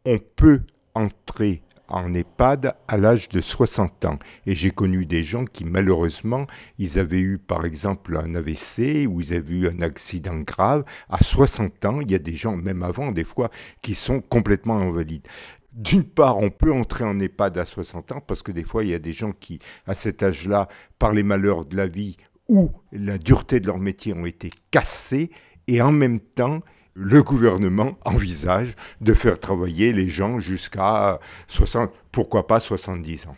[0.07, 0.61] on peut
[0.95, 4.19] entrer en EHPAD à l'âge de 60 ans.
[4.45, 6.47] Et j'ai connu des gens qui, malheureusement,
[6.79, 10.85] ils avaient eu, par exemple, un AVC ou ils avaient eu un accident grave.
[11.09, 14.77] À 60 ans, il y a des gens, même avant, des fois, qui sont complètement
[14.77, 15.27] invalides.
[15.73, 18.91] D'une part, on peut entrer en EHPAD à 60 ans parce que des fois, il
[18.91, 22.15] y a des gens qui, à cet âge-là, par les malheurs de la vie
[22.47, 25.31] ou la dureté de leur métier, ont été cassés.
[25.67, 26.61] Et en même temps,
[26.99, 33.35] le gouvernement envisage de faire travailler les gens jusqu'à 60, pourquoi pas 70 ans.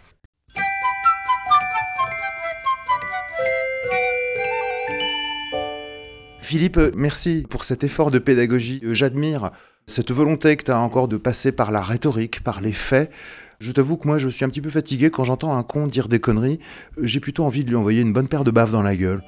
[6.42, 8.82] Philippe, merci pour cet effort de pédagogie.
[8.84, 9.52] J'admire
[9.88, 13.12] cette volonté que tu as encore de passer par la rhétorique, par les faits.
[13.60, 16.08] Je t'avoue que moi, je suis un petit peu fatigué quand j'entends un con dire
[16.08, 16.60] des conneries.
[17.02, 19.22] J'ai plutôt envie de lui envoyer une bonne paire de baffes dans la gueule.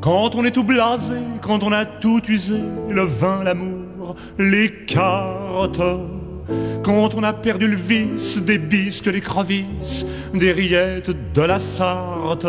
[0.00, 5.82] Quand on est tout blasé, quand on a tout usé, le vin, l'amour, les cartes.
[6.82, 12.46] Quand on a perdu le vice des bisques, des crevisses, des rillettes de la Sarthe.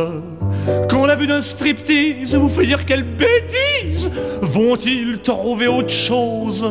[0.89, 4.09] Quand la vue d'un striptease vous fait dire quelle bêtise,
[4.41, 6.65] vont-ils trouver autre chose?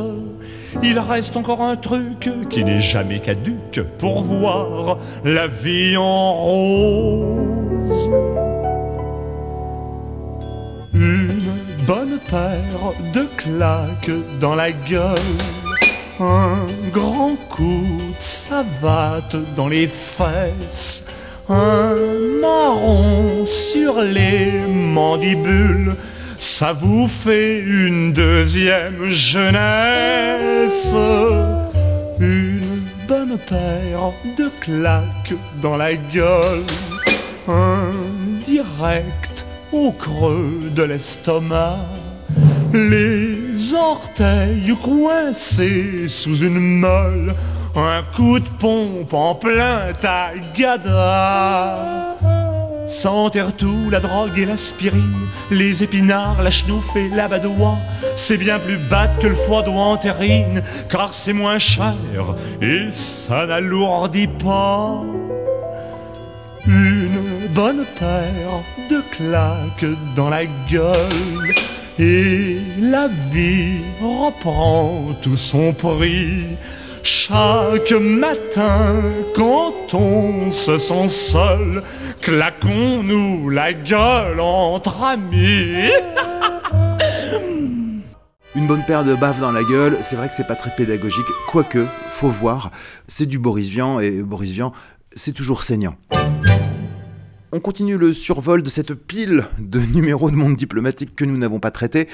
[0.82, 8.08] Il reste encore un truc qui n'est jamais caduque pour voir la vie en rose.
[10.92, 11.38] Une
[11.86, 15.14] bonne paire de claques dans la gueule.
[16.18, 21.04] Un grand coup de savate dans les fesses.
[21.48, 21.94] Un
[22.40, 25.94] marron sur les mandibules.
[26.38, 30.94] Ça vous fait une deuxième jeunesse.
[32.18, 36.64] Une bonne paire de claques dans la gueule.
[37.48, 37.92] Un
[38.44, 39.29] direct
[39.72, 41.78] au creux de l'estomac.
[42.72, 47.34] Les orteils coincés sous une molle.
[47.76, 51.76] Un coup de pompe en plein tagada.
[52.88, 57.78] S'enterre tout, la drogue et l'aspirine, les épinards, la chenouf et la badoie.
[58.16, 61.94] C'est bien plus bas que le foie d'ouanterine, car c'est moins cher
[62.60, 65.02] et ça n'alourdit pas.
[67.54, 71.54] Bonne paire de claques dans la gueule
[71.98, 76.44] et la vie reprend tout son prix.
[77.02, 79.02] Chaque matin,
[79.34, 81.82] quand on se sent seul,
[82.20, 85.90] claquons-nous la gueule entre amis.
[88.54, 91.26] Une bonne paire de baffes dans la gueule, c'est vrai que c'est pas très pédagogique,
[91.48, 92.70] quoique, faut voir,
[93.08, 94.72] c'est du Boris Vian, et Boris Vian,
[95.14, 95.96] c'est toujours saignant.
[97.52, 101.58] On continue le survol de cette pile de numéros de monde diplomatique que nous n'avons
[101.58, 102.06] pas traité.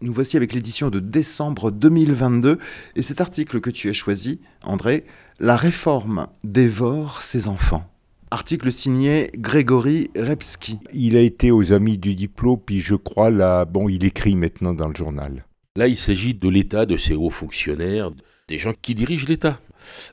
[0.00, 2.58] Nous voici avec l'édition de décembre 2022
[2.96, 5.04] et cet article que tu as choisi, André,
[5.38, 7.88] La réforme dévore ses enfants.
[8.32, 10.80] Article signé Grégory Repski.
[10.92, 14.74] Il a été aux Amis du Diplôme, puis je crois là, bon, il écrit maintenant
[14.74, 15.44] dans le journal.
[15.76, 18.10] Là, il s'agit de l'État, de ses hauts fonctionnaires,
[18.48, 19.60] des gens qui dirigent l'État.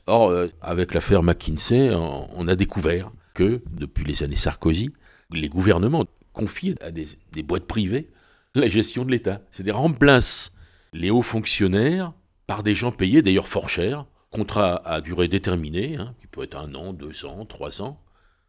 [0.06, 4.90] Or, euh, avec l'affaire McKinsey, on, on a découvert que, depuis les années Sarkozy,
[5.32, 7.06] les gouvernements confient à des,
[7.44, 8.10] boîtes privées
[8.56, 9.42] la gestion de l'État.
[9.52, 10.56] C'est-à-dire remplacent
[10.92, 12.12] les hauts fonctionnaires
[12.48, 16.56] par des gens payés d'ailleurs fort cher, contrat à durée déterminée, hein, qui peut être
[16.56, 18.02] un an, deux ans, trois ans,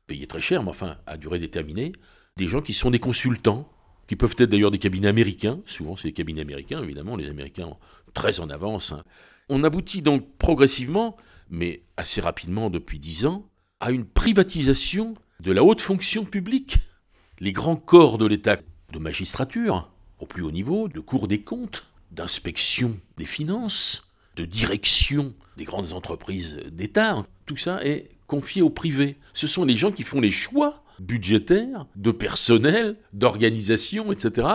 [0.07, 1.91] payés très cher, mais enfin à durée déterminée,
[2.35, 3.71] des gens qui sont des consultants,
[4.07, 7.77] qui peuvent être d'ailleurs des cabinets américains, souvent c'est des cabinets américains, évidemment, les Américains
[8.15, 8.93] très en avance.
[8.93, 9.03] hein.
[9.49, 11.15] On aboutit donc progressivement,
[11.51, 13.48] mais assez rapidement depuis dix ans,
[13.79, 16.79] à une privatisation de la haute fonction publique.
[17.39, 18.57] Les grands corps de l'État,
[18.91, 19.89] de magistrature,
[20.19, 25.93] au plus haut niveau, de cour des comptes, d'inspection des finances, de direction des grandes
[25.93, 29.15] entreprises d'État, tout ça est confié au privé.
[29.33, 34.47] Ce sont les gens qui font les choix budgétaires, de personnel, d'organisation, etc.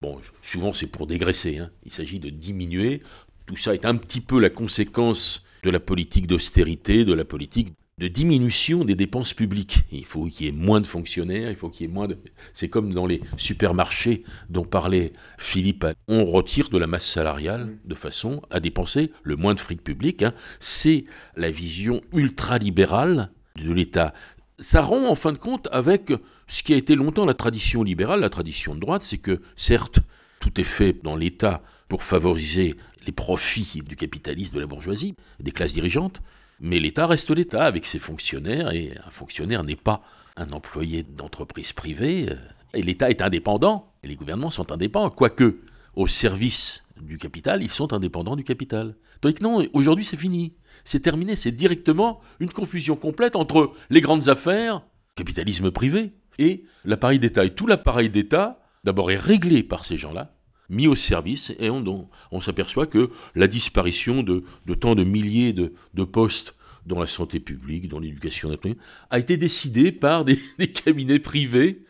[0.00, 1.70] Bon, souvent c'est pour dégraisser, hein.
[1.84, 3.02] il s'agit de diminuer.
[3.44, 7.74] Tout ça est un petit peu la conséquence de la politique d'austérité, de la politique
[7.98, 9.84] de diminution des dépenses publiques.
[9.90, 12.18] Il faut qu'il y ait moins de fonctionnaires, il faut qu'il y ait moins de...
[12.52, 15.86] C'est comme dans les supermarchés dont parlait Philippe.
[16.06, 20.22] On retire de la masse salariale de façon à dépenser le moins de fric public.
[20.22, 20.34] hein.
[20.60, 21.04] C'est
[21.36, 24.12] la vision ultralibérale de l'État.
[24.58, 26.12] Ça rompt en fin de compte avec
[26.48, 30.00] ce qui a été longtemps la tradition libérale, la tradition de droite, c'est que certes,
[30.40, 32.74] tout est fait dans l'État pour favoriser
[33.06, 36.20] les profits du capitalisme, de la bourgeoisie, des classes dirigeantes,
[36.60, 40.02] mais l'État reste l'État avec ses fonctionnaires, et un fonctionnaire n'est pas
[40.36, 42.36] un employé d'entreprise privée, euh,
[42.74, 45.60] et l'État est indépendant, et les gouvernements sont indépendants, quoique
[45.94, 48.96] au service du capital, ils sont indépendants du capital.
[49.20, 54.00] Tandis que non, aujourd'hui c'est fini, c'est terminé, c'est directement une confusion complète entre les
[54.00, 54.82] grandes affaires,
[55.14, 57.44] capitalisme privé, et l'appareil d'État.
[57.44, 60.35] Et tout l'appareil d'État, d'abord, est réglé par ces gens-là,
[60.68, 64.44] mis au service, et on, s'aperçoit que la disparition de,
[64.78, 68.78] tant de milliers de, postes dans la santé publique, dans l'éducation nationale,
[69.10, 70.38] a été décidée par des,
[70.84, 71.84] cabinets privés.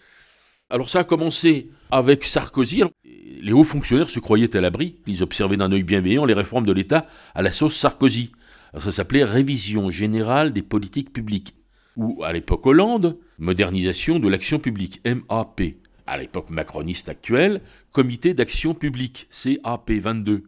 [0.71, 2.83] Alors ça a commencé avec Sarkozy.
[3.05, 6.73] Les hauts fonctionnaires se croyaient à l'abri, ils observaient d'un œil bienveillant les réformes de
[6.73, 8.33] l'État à la sauce Sarkozy.
[8.79, 11.55] Ça s'appelait Révision générale des politiques publiques.
[11.97, 15.63] Ou à l'époque Hollande, modernisation de l'action publique, MAP.
[16.07, 20.45] À l'époque macroniste actuelle, Comité d'action publique, CAP 22.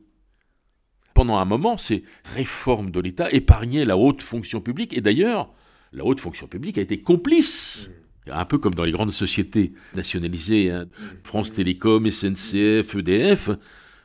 [1.15, 5.53] Pendant un moment, ces réformes de l'État épargnaient la haute fonction publique, et d'ailleurs,
[5.93, 7.91] la haute fonction publique a été complice.
[8.31, 10.87] Un peu comme dans les grandes sociétés nationalisées, hein,
[11.25, 13.51] France Télécom, SNCF, EDF,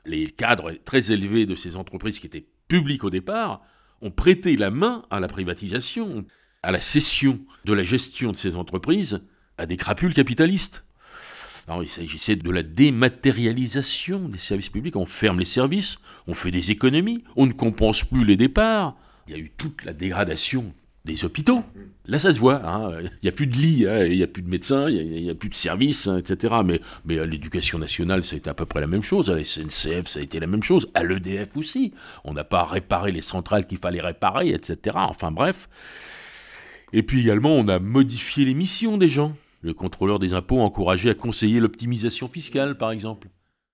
[0.06, 3.62] les cadres très élevés de ces entreprises qui étaient publiques au départ
[4.02, 6.26] ont prêté la main à la privatisation,
[6.62, 9.22] à la cession de la gestion de ces entreprises
[9.58, 10.86] à des crapules capitalistes.
[11.82, 14.96] Il s'agissait de la dématérialisation des services publics.
[14.96, 18.96] On ferme les services, on fait des économies, on ne compense plus les départs.
[19.28, 20.74] Il y a eu toute la dégradation
[21.06, 21.64] des hôpitaux.
[22.06, 22.62] Là, ça se voit.
[22.66, 23.00] hein.
[23.02, 25.30] Il n'y a plus de lits, hein, il n'y a plus de médecins, il n'y
[25.30, 26.56] a plus de services, hein, etc.
[26.66, 29.30] Mais, mais à l'éducation nationale, ça a été à peu près la même chose.
[29.30, 30.90] À la SNCF, ça a été la même chose.
[30.94, 31.94] À l'EDF aussi.
[32.26, 34.96] On n'a pas réparé les centrales qu'il fallait réparer, etc.
[34.96, 35.70] Enfin bref.
[36.92, 39.36] Et puis également, on a modifié les missions des gens.
[39.64, 43.30] Le contrôleur des impôts encouragé à conseiller l'optimisation fiscale, par exemple.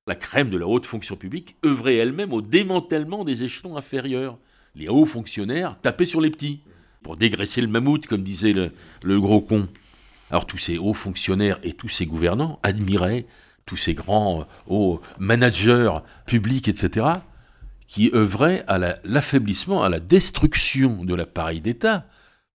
[0.08, 4.38] La crème de la haute fonction publique œuvrait elle-même au démantèlement des échelons inférieurs.
[4.76, 6.62] Les hauts fonctionnaires tapaient sur les petits,
[7.02, 9.68] pour dégraisser le mammouth, comme disait le, gros con.
[10.30, 13.26] Alors tous ces hauts fonctionnaires et tous ces gouvernants admiraient
[13.66, 15.92] tous ces grands euh, hauts managers
[16.28, 17.08] publics, etc.,
[17.88, 22.06] qui œuvraient à la- l'affaiblissement, à la destruction de l'appareil d'État.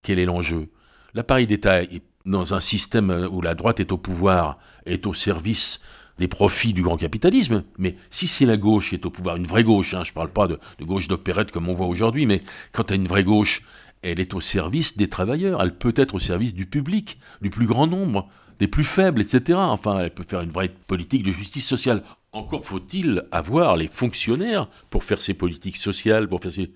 [0.03, 0.69] Quel est l'enjeu?
[1.13, 5.81] L'appareil d'État est dans un système où la droite est au pouvoir, est au service
[6.17, 9.47] des profits du grand capitalisme, mais si c'est la gauche qui est au pouvoir, une
[9.47, 12.41] vraie gauche, hein, je ne parle pas de, gauche d'opérette comme on voit aujourd'hui, mais
[12.71, 13.63] quand as une vraie gauche,
[14.01, 17.65] elle est au service des travailleurs, elle peut être au service du public, du plus
[17.65, 19.59] grand nombre, des plus faibles, etc.
[19.59, 22.03] Enfin, elle peut faire une vraie politique de justice sociale.
[22.31, 26.71] Encore faut-il avoir les fonctionnaires pour faire ces politiques sociales, pour faire ces...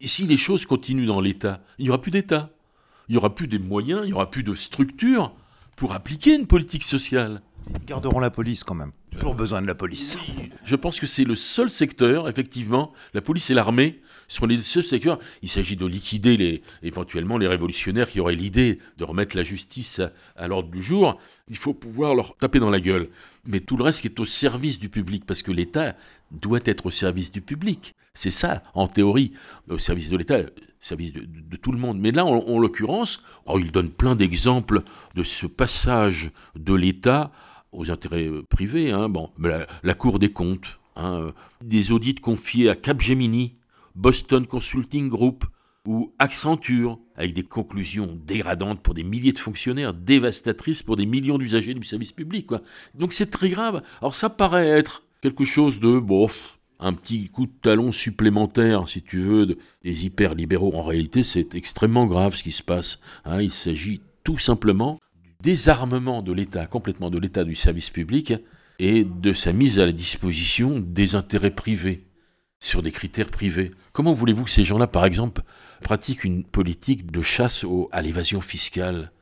[0.00, 2.50] Et si les choses continuent dans l'État, il n'y aura plus d'État.
[3.08, 5.34] Il n'y aura plus des moyens, il n'y aura plus de structure
[5.76, 7.42] pour appliquer une politique sociale.
[7.70, 8.92] Ils garderont la police quand même.
[9.10, 10.18] Toujours besoin de la police.
[10.64, 14.84] Je pense que c'est le seul secteur, effectivement, la police et l'armée sont les seuls
[14.84, 15.18] secteurs.
[15.42, 20.00] Il s'agit de liquider les, éventuellement les révolutionnaires qui auraient l'idée de remettre la justice
[20.00, 21.18] à, à l'ordre du jour.
[21.48, 23.08] Il faut pouvoir leur taper dans la gueule.
[23.46, 25.96] Mais tout le reste qui est au service du public, parce que l'État
[26.30, 27.94] doit être au service du public.
[28.14, 29.32] C'est ça, en théorie,
[29.68, 30.38] au service de l'État,
[30.84, 31.98] service de, tout le monde.
[31.98, 34.82] Mais là, en, en l'occurrence, oh, il donne plein d'exemples
[35.14, 37.32] de ce passage de l'État
[37.72, 38.92] aux intérêts euh, privés.
[38.92, 39.08] hein.
[39.08, 41.32] Bon, la, Cour des comptes, hein, euh,
[41.62, 43.54] des audits confiés à Capgemini,
[43.94, 45.44] Boston Consulting Group
[45.86, 51.38] ou Accenture, avec des conclusions dégradantes pour des milliers de fonctionnaires, dévastatrices pour des millions
[51.38, 52.48] d'usagers du service public.
[52.94, 53.82] Donc c'est très grave.
[54.00, 59.02] Alors ça paraît être quelque chose de, bof, un petit coup de talon supplémentaire, si
[59.02, 60.74] tu veux, de- des hyper-libéraux.
[60.74, 63.00] En réalité, c'est extrêmement grave ce qui se passe.
[63.24, 63.40] hein.
[63.40, 68.34] Il s'agit tout simplement du désarmement de l'État, complètement de l'État du service public,
[68.78, 72.06] et de sa mise à la disposition des intérêts privés,
[72.60, 73.72] sur des critères privés.
[73.92, 75.42] Comment voulez-vous que ces gens-là, par exemple,
[75.80, 79.12] pratiquent une politique de chasse à l'évasion fiscale?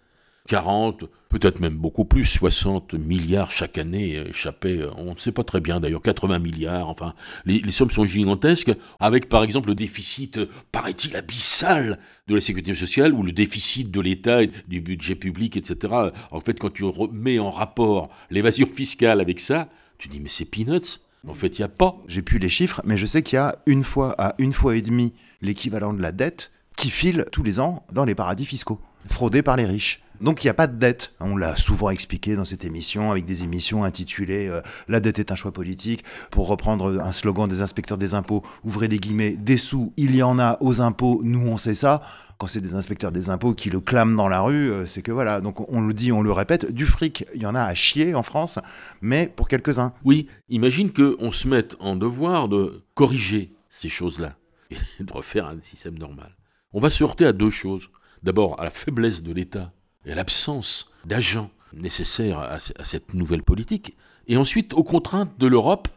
[0.48, 5.44] 40, peut-être même beaucoup plus, 60 milliards chaque année échappaient, euh, on ne sait pas
[5.44, 7.14] très bien d'ailleurs, 80 milliards, enfin,
[7.46, 12.74] les, sommes sont gigantesques, avec par exemple le déficit, euh, paraît-il, abyssal de la sécurité
[12.74, 15.94] sociale, ou le déficit de l'État, du budget public, etc.
[16.30, 19.68] En fait, quand tu mets en rapport l'évasion fiscale avec ça,
[19.98, 20.98] tu dis, mais c'est peanuts.
[21.28, 21.96] En fait, il n'y a pas.
[22.08, 24.76] J'ai plus les chiffres, mais je sais qu'il y a une fois à une fois
[24.76, 28.80] et demie l'équivalent de la dette qui file tous les ans dans les paradis fiscaux,
[29.06, 30.02] fraudés par les riches.
[30.22, 31.12] Donc il n'y a pas de dette.
[31.18, 35.32] On l'a souvent expliqué dans cette émission, avec des émissions intitulées euh, La dette est
[35.32, 36.04] un choix politique.
[36.30, 40.22] Pour reprendre un slogan des inspecteurs des impôts, ouvrez les guillemets, des sous, il y
[40.22, 42.02] en a aux impôts, nous on sait ça.
[42.38, 45.10] Quand c'est des inspecteurs des impôts qui le clament dans la rue, euh, c'est que
[45.10, 47.74] voilà, donc on le dit, on le répète, du fric, il y en a à
[47.74, 48.60] chier en France,
[49.00, 49.92] mais pour quelques-uns.
[50.04, 54.36] Oui, imagine qu'on se mette en devoir de corriger ces choses-là
[54.70, 56.36] et de refaire un système normal.
[56.72, 57.90] On va se heurter à deux choses.
[58.22, 59.72] D'abord, à la faiblesse de l'État
[60.06, 63.96] et l'absence d'agents nécessaires à cette nouvelle politique.
[64.28, 65.88] Et ensuite, aux contraintes de l'Europe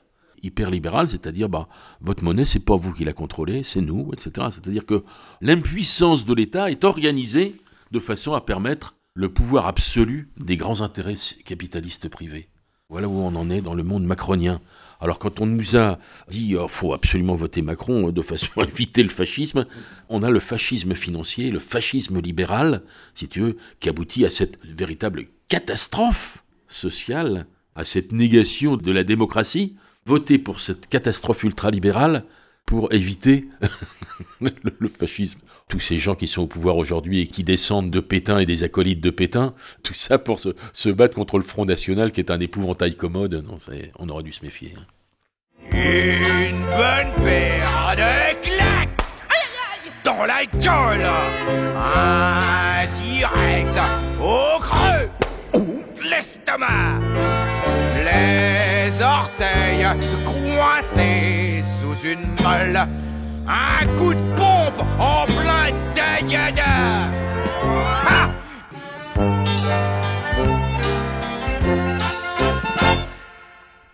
[0.42, 1.68] hyper-libérale, c'est-à-dire, bah,
[2.02, 4.48] votre monnaie, c'est pas vous qui la contrôlez, c'est nous, etc.
[4.52, 5.04] C'est-à-dire que
[5.42, 7.56] l'impuissance de l'État est organisée
[7.92, 12.50] de façon à permettre le pouvoir absolu des grands intérêts capitalistes privés.
[12.90, 14.62] Voilà où on en est dans le monde macronien.
[15.06, 16.00] Alors quand on nous a
[16.30, 19.68] dit oh, faut absolument voter Macron euh, de façon à éviter le fascisme,
[20.10, 22.82] on a le fascisme financier, le fascisme libéral,
[23.14, 27.46] si tu veux, qui aboutit à cette véritable catastrophe sociale,
[27.76, 29.76] à cette négation de la démocratie.
[30.08, 32.26] Voter pour cette catastrophe ultralibérale
[32.66, 33.48] pour éviter
[34.42, 35.42] le, fascisme.
[35.68, 38.64] Tous ces gens qui sont au pouvoir aujourd'hui et qui descendent de Pétain et des
[38.64, 39.54] acolytes de Pétain,
[39.84, 43.46] tout ça pour se, se battre contre le Front National qui est un épouvantail commode.
[43.48, 43.58] Non,
[44.00, 44.74] on aurait dû se méfier.
[45.72, 48.90] Une bonne paire de claques
[50.04, 51.08] dans la gueule.
[51.78, 53.78] Un direct
[54.22, 55.10] au creux
[56.10, 57.00] l'estomac.
[58.04, 59.88] Les orteils
[60.24, 62.88] coincés sous une molle.
[63.48, 67.25] Un coup de pompe en plein dagada.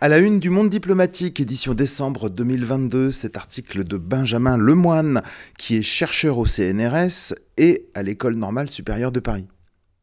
[0.03, 5.21] À la une du Monde diplomatique, édition décembre 2022, cet article de Benjamin Lemoine,
[5.59, 9.45] qui est chercheur au CNRS et à l'École normale supérieure de Paris.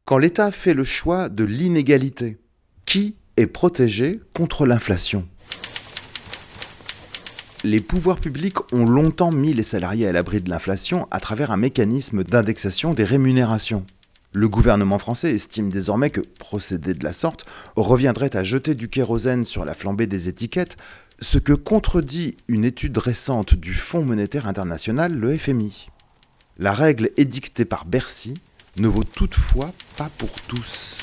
[0.04, 2.38] Quand l'État fait le choix de l'inégalité,
[2.86, 5.26] qui est protégé contre l'inflation?
[7.64, 11.56] Les pouvoirs publics ont longtemps mis les salariés à l'abri de l'inflation à travers un
[11.56, 13.84] mécanisme d'indexation des rémunérations.
[14.38, 19.44] Le gouvernement français estime désormais que procéder de la sorte reviendrait à jeter du kérosène
[19.44, 20.76] sur la flambée des étiquettes,
[21.18, 25.88] ce que contredit une étude récente du Fonds monétaire international, le FMI.
[26.56, 28.34] La règle édictée par Bercy
[28.76, 30.98] ne vaut toutefois pas pour tous.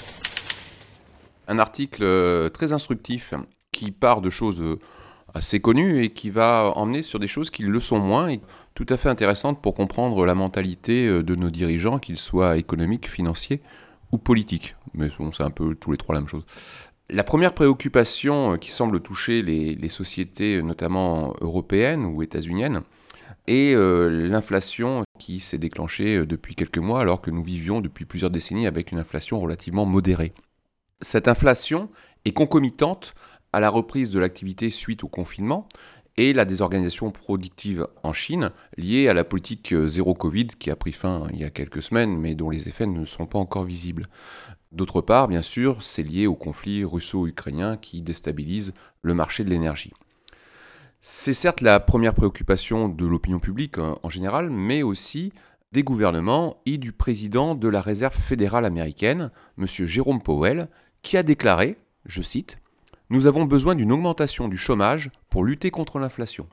[1.49, 3.33] Un article euh, très instructif
[3.73, 4.79] qui part de choses euh,
[5.33, 8.33] assez connu et qui va emmener sur des choses qui le sont moins
[8.75, 13.09] tout à fait intéressantes pour comprendre la mentalité euh, de nos dirigeants, qu'ils soient économiques,
[13.09, 13.61] financiers
[14.11, 14.75] ou politiques.
[14.93, 16.45] Mais bon, c'est un peu tous les trois la même chose.
[17.09, 22.81] La première préoccupation euh, qui semble toucher les, sociétés, notamment européennes ou états-uniennes,
[23.47, 28.31] est euh, l'inflation qui s'est déclenchée depuis quelques mois alors que nous vivions depuis plusieurs
[28.31, 30.33] décennies avec une inflation relativement modérée.
[31.01, 31.89] Cette inflation
[32.25, 33.13] est concomitante
[33.53, 35.69] à la reprise de l'activité suite au confinement
[36.17, 40.75] et la désorganisation productive en Chine liée à la politique euh, zéro Covid qui a
[40.75, 43.65] pris fin il y a quelques semaines mais dont les effets ne sont pas encore
[43.65, 44.03] visibles.
[44.71, 49.93] D'autre part, bien sûr, c'est lié au conflit russo-ukrainien qui déstabilise le marché de l'énergie.
[51.01, 55.31] C'est certes la première préoccupation de l'opinion publique hein, en général, mais aussi
[55.71, 59.67] des gouvernements et du président de la Réserve fédérale américaine, M.
[59.67, 60.67] Jérôme Powell,
[61.03, 62.57] qui a déclaré, je cite,
[63.09, 66.47] nous avons besoin d'une augmentation du chômage pour lutter contre l'inflation.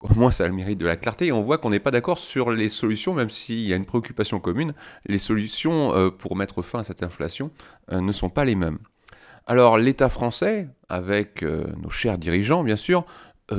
[0.00, 1.90] Au moins, ça a le mérite de la clarté et on voit qu'on n'est pas
[1.90, 4.72] d'accord sur les solutions, même s'il y a une préoccupation commune.
[5.04, 7.50] Les solutions euh, pour mettre fin à cette inflation
[7.92, 8.78] euh, ne sont pas les mêmes.
[9.46, 13.04] Alors, l'État français, avec euh, nos chers dirigeants, bien sûr,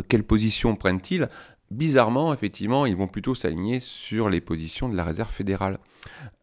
[0.08, 1.28] quelle position prennent-ils?
[1.70, 5.80] Bizarrement, effectivement, ils vont plutôt s'aligner sur les positions de la Réserve fédérale.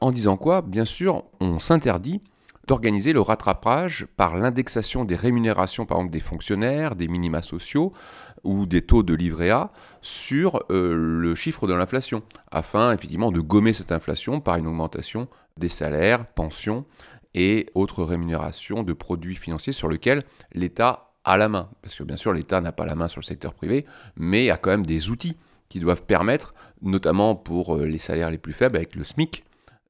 [0.00, 0.60] En disant quoi?
[0.60, 2.20] Bien sûr, on s'interdit
[2.68, 7.92] d'organiser le rattrapage par l'indexation des rémunérations, par exemple des fonctionnaires, des minima sociaux
[8.44, 13.40] ou des taux de livret A sur euh, le chiffre de l'inflation, afin effectivement de
[13.40, 16.84] gommer cette inflation par une augmentation des salaires, pensions
[17.34, 20.20] et autres rémunérations de produits financiers sur lesquels
[20.52, 21.70] l'État a la main.
[21.82, 24.58] Parce que bien sûr, l'État n'a pas la main sur le secteur privé, mais a
[24.58, 25.36] quand même des outils
[25.70, 29.42] qui doivent permettre, notamment pour euh, les salaires les plus faibles avec le SMIC,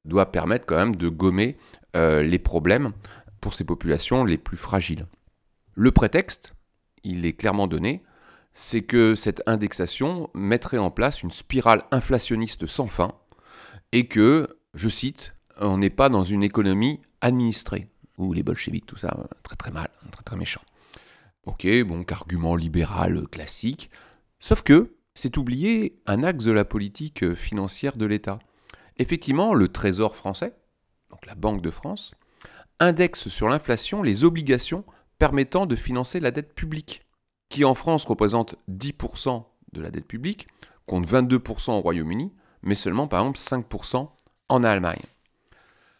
[0.05, 1.57] doit permettre quand même de gommer
[1.93, 2.93] les problèmes
[3.41, 5.07] pour ces populations les plus fragiles.
[5.75, 6.53] Le prétexte,
[7.03, 8.03] il est clairement donné,
[8.53, 13.13] c'est que cette indexation mettrait en place une spirale inflationniste sans fin
[13.91, 17.87] et que, je cite, on n'est pas dans une économie administrée,
[18.17, 20.61] ou les bolcheviks, tout ça, très très mal, très très méchant.
[21.45, 23.89] Ok, bon, argument libéral classique,
[24.39, 28.39] sauf que c'est oublier un axe de la politique financière de l'État.
[28.97, 30.53] Effectivement, le Trésor français,
[31.19, 32.13] donc la Banque de France,
[32.79, 34.83] indexe sur l'inflation les obligations
[35.17, 37.01] permettant de financer la dette publique,
[37.49, 39.43] qui en France représente 10%
[39.73, 40.47] de la dette publique,
[40.85, 42.31] compte 22% au Royaume-Uni,
[42.63, 44.09] mais seulement par exemple 5%
[44.49, 45.01] en Allemagne.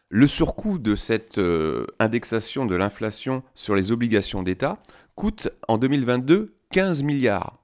[0.10, 4.82] Le surcoût de cette euh, indexation de l'inflation sur les obligations d'État
[5.16, 7.60] coûte en 2022 15 milliards.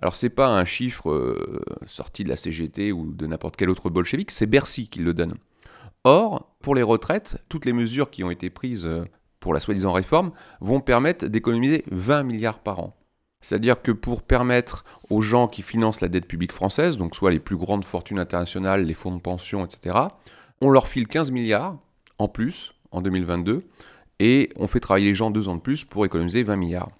[0.00, 3.90] Alors c'est pas un chiffre euh, sorti de la CGT ou de n'importe quel autre
[3.90, 5.34] bolchevique, c'est Bercy qui le donne.
[6.04, 9.04] Or, pour les retraites, toutes les mesures qui ont été prises euh,
[9.40, 12.96] pour la soi-disant réforme vont permettre d'économiser 20 milliards par an.
[13.40, 17.38] C'est-à-dire que pour permettre aux gens qui financent la dette publique française, donc soit les
[17.38, 19.96] plus grandes fortunes internationales, les fonds de pension, etc.,
[20.60, 21.78] on leur file 15 milliards
[22.18, 23.64] en plus en 2022
[24.18, 26.90] et on fait travailler les gens deux ans de plus pour économiser 20 milliards.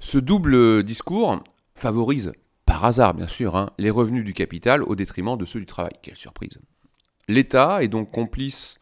[0.00, 1.42] Ce double discours
[1.76, 2.32] favorise,
[2.66, 5.92] par hasard bien sûr, hein, les revenus du capital au détriment de ceux du travail.
[6.02, 6.58] Quelle surprise.
[7.28, 8.78] L'État est donc complice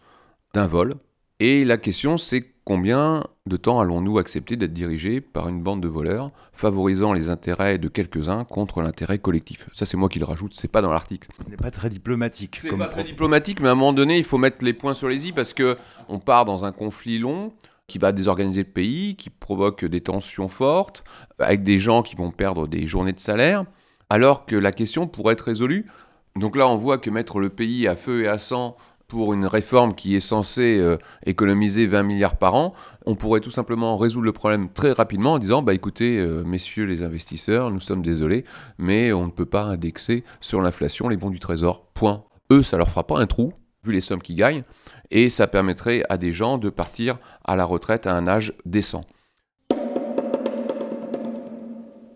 [0.55, 0.95] d'un vol,
[1.41, 5.89] et la question c'est combien de temps allons-nous accepter d'être dirigés par une bande de
[5.89, 9.69] voleurs, favorisant les intérêts de quelques-uns contre l'intérêt collectif?
[9.73, 11.29] Ça c'est moi qui le rajoute, c'est pas dans l'article.
[11.43, 12.57] Ce n'est pas très diplomatique.
[12.61, 15.09] C'est pas très diplomatique, mais à un moment donné, il faut mettre les points sur
[15.09, 15.77] les i parce que
[16.09, 17.53] on part dans un conflit long
[17.89, 21.05] qui va désorganiser le pays, qui provoque des tensions fortes,
[21.39, 23.65] avec des gens qui vont perdre des journées de salaire,
[24.09, 25.87] alors que la question pourrait être résolue.
[26.37, 28.77] Donc là, on voit que mettre le pays à feu et à sang
[29.07, 32.73] pour une réforme qui est censée euh, économiser 20 milliards par an,
[33.05, 36.87] on pourrait tout simplement résoudre le problème très rapidement en disant bah écoutez euh, messieurs
[36.87, 38.47] les investisseurs, nous sommes désolés,
[38.79, 41.85] mais on ne peut pas indexer sur l'inflation les bons du trésor.
[41.93, 42.25] Point.
[42.51, 43.53] Eux, ça leur fera pas un trou
[43.85, 44.63] vu les sommes qu'ils gagnent
[45.11, 49.05] et ça permettrait à des gens de partir à la retraite à un âge décent.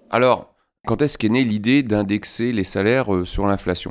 [0.09, 0.55] Alors,
[0.87, 3.91] quand est-ce qu'est née l'idée d'indexer les salaires euh, sur l'inflation?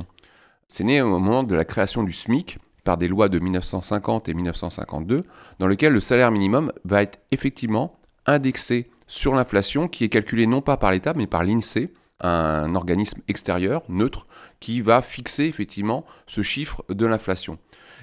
[0.68, 4.34] C'est né au moment de la création du SMIC par des lois de 1950 et
[4.34, 5.22] 1952,
[5.58, 10.60] dans lequel le salaire minimum va être effectivement indexé sur l'inflation, qui est calculée non
[10.60, 14.26] pas par l'État, mais par l'INSEE, un organisme extérieur, neutre,
[14.58, 17.58] qui va fixer effectivement ce chiffre de l'inflation.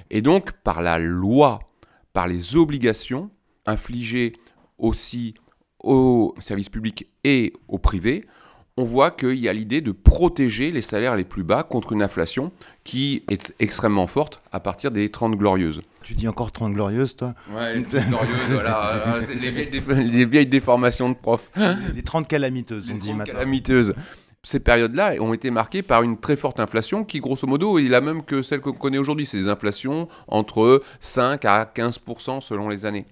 [0.10, 1.60] Et donc, par la loi,
[2.14, 3.30] par les obligations
[3.66, 4.34] infligées
[4.78, 5.34] aussi
[5.80, 8.26] aux services publics et au privé,
[8.78, 12.02] on voit qu'il y a l'idée de protéger les salaires les plus bas contre une
[12.02, 12.52] inflation
[12.84, 15.82] qui est extrêmement forte à partir des 30 glorieuses.
[16.02, 17.34] Tu dis encore 30 glorieuses, toi?
[17.52, 19.20] Ouais, les 30 glorieuses, voilà.
[19.22, 21.52] C'est les, vieilles déf- les vieilles déformations de prof.
[21.94, 23.34] Les 30 calamiteuses, on Les dit 30 maintenant.
[23.36, 23.94] calamiteuses.
[24.46, 28.02] Ces périodes-là ont été marquées par une très forte inflation qui, grosso modo, est la
[28.02, 29.26] même que celle qu'on connaît aujourd'hui.
[29.26, 33.06] C'est des inflations entre 5 à 15% selon les années.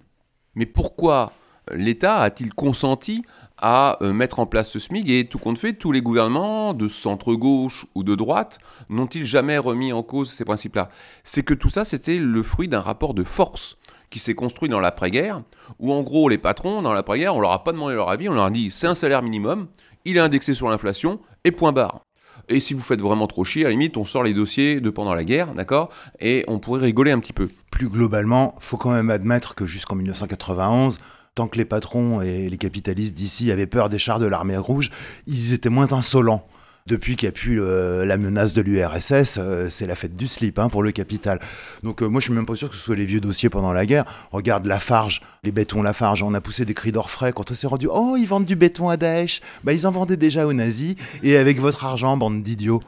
[0.56, 1.32] Mais pourquoi
[1.74, 3.24] l'État a-t-il consenti
[3.62, 6.88] à euh, mettre en place ce SMIC et tout compte fait, tous les gouvernements de
[6.88, 8.60] centre-gauche ou de droite
[8.90, 10.90] n'ont-ils jamais remis en cause ces principes-là?
[11.24, 13.78] C'est que tout ça, c'était le fruit d'un rapport de force
[14.10, 15.42] qui s'est construit dans l'après-guerre,
[15.80, 18.34] où en gros les patrons, dans l'après-guerre, on leur a pas demandé leur avis, on
[18.34, 19.68] leur a dit c'est un salaire minimum,
[20.06, 22.06] il est indexé sur l'inflation, et point barre.
[22.50, 24.90] Et si vous faites vraiment trop chier, à la limite, on sort les dossiers de
[24.90, 25.90] pendant la guerre, d'accord?
[26.20, 27.50] Et on pourrait rigoler un petit peu.
[27.72, 31.00] Plus globalement, faut quand même admettre que jusqu'en 1991,
[31.36, 34.92] tant que les patrons et les capitalistes d'ici avaient peur des chars de l'armée rouge,
[35.28, 36.46] ils étaient moins insolents.
[36.88, 40.28] Depuis qu'il n'y a plus euh, la menace de l'URSS, euh, c'est la fête du
[40.28, 41.40] slip hein, pour le capital.
[41.84, 43.72] Donc euh, moi je suis même pas sûr que ce soit les vieux dossiers pendant
[43.72, 44.04] la guerre.
[44.32, 47.88] Regarde Lafarge, les bétons Lafarge, on a poussé des cris d'orfraie quand on s'est rendu
[47.92, 51.38] «Oh, ils vendent du béton à Daesh!» Bah ils en vendaient déjà aux nazis, et
[51.38, 52.82] avec votre argent, bande d'idiots.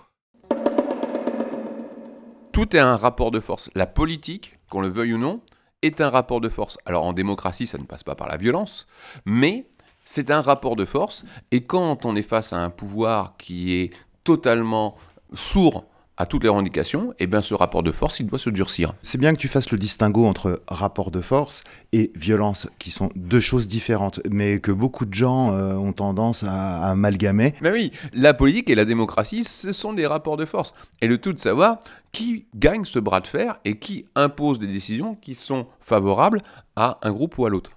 [2.51, 3.69] Tout est un rapport de force.
[3.75, 5.39] La politique, qu'on le veuille ou non,
[5.83, 6.79] est un rapport de force.
[6.85, 8.87] Alors en démocratie, ça ne passe pas par la violence,
[9.25, 9.67] mais
[10.05, 11.25] c'est un rapport de force.
[11.51, 14.95] Et quand on est face à un pouvoir qui est totalement
[15.33, 15.85] sourd
[16.23, 18.93] à toutes les revendications, eh bien ce rapport de force, il doit se durcir.
[19.01, 23.09] C'est bien que tu fasses le distinguo entre rapport de force et violence, qui sont
[23.17, 27.55] deux choses différentes, mais que beaucoup de gens euh, ont tendance à, à amalgamer.
[27.59, 30.73] Mais oui, la politique et la démocratie, ce sont des rapports de force.
[31.01, 31.79] Et le tout de savoir
[32.13, 36.39] qui gagne ce bras de fer et qui impose des décisions qui sont favorables
[36.77, 37.71] à un groupe ou à l'autre.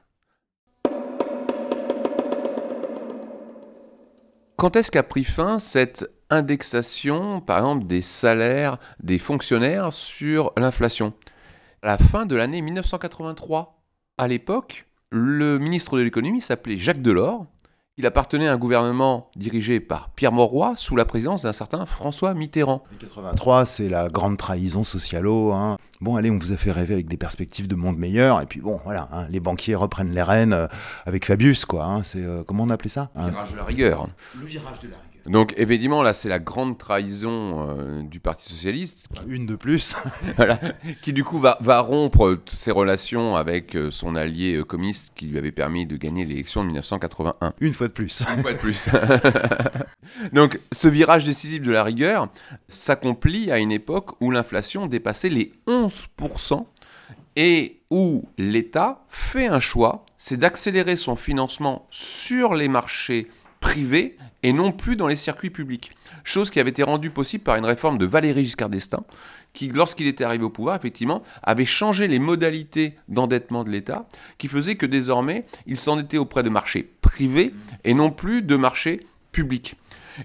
[4.56, 11.12] Quand est-ce qu'a pris fin cette indexation, par exemple, des salaires des fonctionnaires sur l'inflation
[11.82, 13.80] À la fin de l'année 1983.
[14.18, 17.46] À l'époque, le ministre de l'économie s'appelait Jacques Delors.
[17.98, 22.34] Il appartenait à un gouvernement dirigé par Pierre Mauroy sous la présidence d'un certain François
[22.34, 22.82] Mitterrand.
[23.00, 25.52] 83, c'est la grande trahison socialo.
[25.52, 25.78] hein.
[26.02, 28.60] Bon, allez, on vous a fait rêver avec des perspectives de monde meilleur, et puis
[28.60, 30.66] bon, voilà, hein, les banquiers reprennent les rênes euh,
[31.06, 31.86] avec Fabius, quoi.
[31.86, 32.02] hein.
[32.02, 33.30] c'est euh, comment on appelait ça hein?
[33.30, 34.08] Virage de la rigueur.
[34.38, 35.05] Le virage de la rigueur.
[35.28, 39.94] Donc évidemment, là, c'est la grande trahison euh, du Parti Socialiste Une de plus.
[40.36, 40.58] voilà,
[41.02, 45.12] qui du coup va, va rompre toutes ses relations avec euh, son allié euh, communiste
[45.14, 47.54] qui lui avait permis de gagner l'élection de 1981.
[47.60, 48.22] Une fois de plus.
[48.36, 48.88] Une fois de plus.
[50.32, 52.28] Donc ce virage décisif de la rigueur
[52.68, 56.64] s'accomplit à une époque où l'inflation dépassait les 11%
[57.36, 63.28] et où l'État fait un choix, c'est d'accélérer son financement sur les marchés
[63.60, 64.16] privés
[64.46, 65.90] et non plus dans les circuits publics.
[66.22, 69.02] Chose qui avait été rendue possible par une réforme de Valéry Giscard d'Estaing,
[69.52, 74.06] qui, lorsqu'il était arrivé au pouvoir, effectivement, avait changé les modalités d'endettement de l'État,
[74.38, 79.00] qui faisait que désormais, il s'endettait auprès de marchés privés et non plus de marchés
[79.32, 79.74] publics.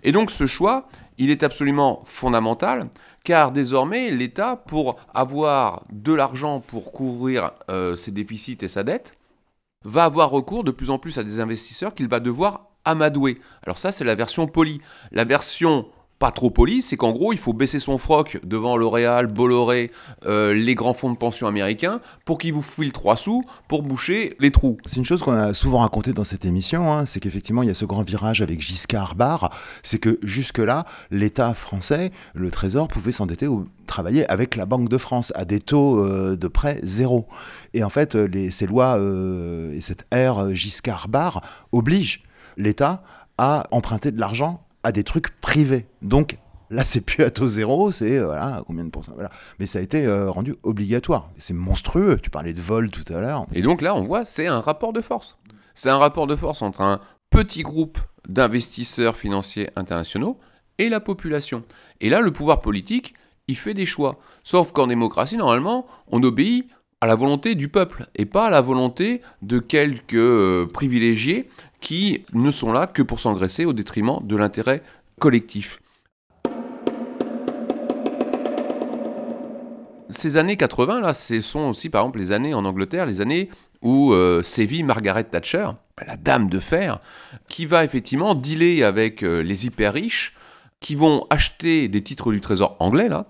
[0.03, 2.91] Et donc ce choix, il est absolument fondamental,
[3.24, 9.17] car désormais, l'État, pour avoir de l'argent pour couvrir euh, ses déficits et sa dette,
[9.84, 13.40] va avoir recours de plus en plus à des investisseurs qu'il va devoir amadouer.
[13.64, 14.82] Alors ça, c'est la version polie.
[15.12, 15.86] La version
[16.22, 19.90] pas trop polie, c'est qu'en gros, il faut baisser son froc devant L'Oréal, Bolloré,
[20.28, 24.36] euh, les grands fonds de pension américains, pour qu'ils vous filent trois sous pour boucher
[24.40, 24.78] les trous.
[24.86, 27.72] C'est une chose qu'on a souvent racontée dans cette émission, hein, c'est qu'effectivement, il y
[27.72, 29.50] a ce grand virage avec Giscard Barre,
[29.82, 35.00] c'est que jusque-là, l'État français, le Trésor, pouvait s'endetter ou travailler avec la Banque de
[35.00, 37.26] France à des taux euh, de prêt zéro.
[37.74, 39.00] Et en fait, euh, les, ces lois
[39.74, 42.22] et cette ère Giscard Barre obligent
[42.58, 43.04] l'État
[43.38, 45.88] à emprunter de l'argent à des trucs privés.
[46.02, 46.38] Donc
[46.70, 49.16] là, c'est plus à taux zéro, c'est euh, combien de pourcents.
[49.60, 51.30] Mais ça a été euh, rendu obligatoire.
[51.38, 52.20] C'est monstrueux.
[52.22, 53.45] Tu parlais de vol tout à l'heure.
[53.54, 55.38] Et donc là, on voit, c'est un rapport de force.
[55.76, 56.99] C'est un rapport de force entre un
[57.30, 60.39] petit groupe d'investisseurs financiers internationaux
[60.78, 61.64] et la population.
[61.99, 63.14] Et là, le pouvoir politique,
[63.47, 64.20] il fait des choix.
[64.43, 66.68] Sauf qu'en démocratie, normalement, on obéit
[67.02, 71.49] à la volonté du peuple et pas à la volonté de quelques euh, privilégiés
[71.82, 74.84] qui ne sont là que pour s'engraisser au détriment de l'intérêt
[75.20, 75.82] collectif.
[80.10, 83.49] Ces années 80, là, ce sont aussi par exemple les années en Angleterre, les années
[83.82, 85.70] où euh, sévit Margaret Thatcher,
[86.06, 86.99] la dame de fer,
[87.47, 90.36] qui va effectivement dealer avec euh, les hyper riches,
[90.80, 93.28] qui vont acheter des titres du trésor anglais, là.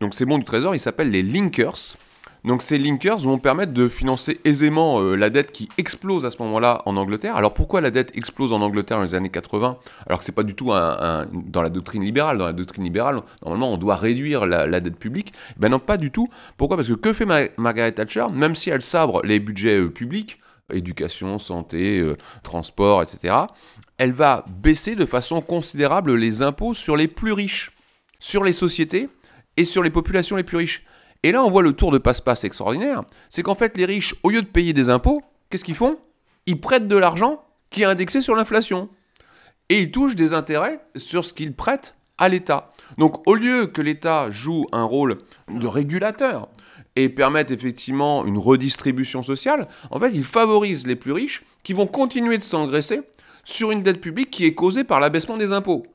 [0.00, 1.96] Donc ces bons du trésor, ils s'appellent les linkers.
[2.44, 6.42] Donc ces linkers vont permettre de financer aisément euh, la dette qui explose à ce
[6.42, 7.36] moment-là en Angleterre.
[7.36, 10.42] Alors pourquoi la dette explose en Angleterre dans les années 80 Alors que c'est pas
[10.42, 12.38] du tout un, dans la doctrine libérale.
[12.38, 15.32] Dans la doctrine libérale, normalement, on doit réduire la, dette publique.
[15.56, 16.28] Ben non, pas du tout.
[16.56, 16.76] Pourquoi?
[16.76, 18.26] Parce que que fait Ma- Margaret Thatcher?
[18.32, 20.40] Même si elle sabre les budgets euh, publics,
[20.72, 23.34] éducation, santé, euh, transport, etc.,
[23.98, 27.70] elle va baisser de façon considérable les impôts sur les plus riches,
[28.18, 29.08] sur les sociétés
[29.56, 30.84] et sur les populations les plus riches.
[31.22, 33.02] Et là, on voit le tour de passe-passe extraordinaire.
[33.28, 35.98] C'est qu'en fait, les riches, au lieu de payer des impôts, qu'est-ce qu'ils font?
[36.46, 38.88] Ils prêtent de l'argent qui est indexé sur l'inflation.
[39.68, 42.70] Et ils touchent des intérêts sur ce qu'ils prêtent à l'État.
[42.98, 45.18] Donc, au lieu que l'État joue un rôle
[45.48, 46.48] de régulateur
[46.96, 51.86] et permette effectivement une redistribution sociale, en fait, il favorise les plus riches qui vont
[51.86, 53.00] continuer de s'engraisser
[53.44, 55.86] sur une dette publique qui est causée par l'abaissement des impôts.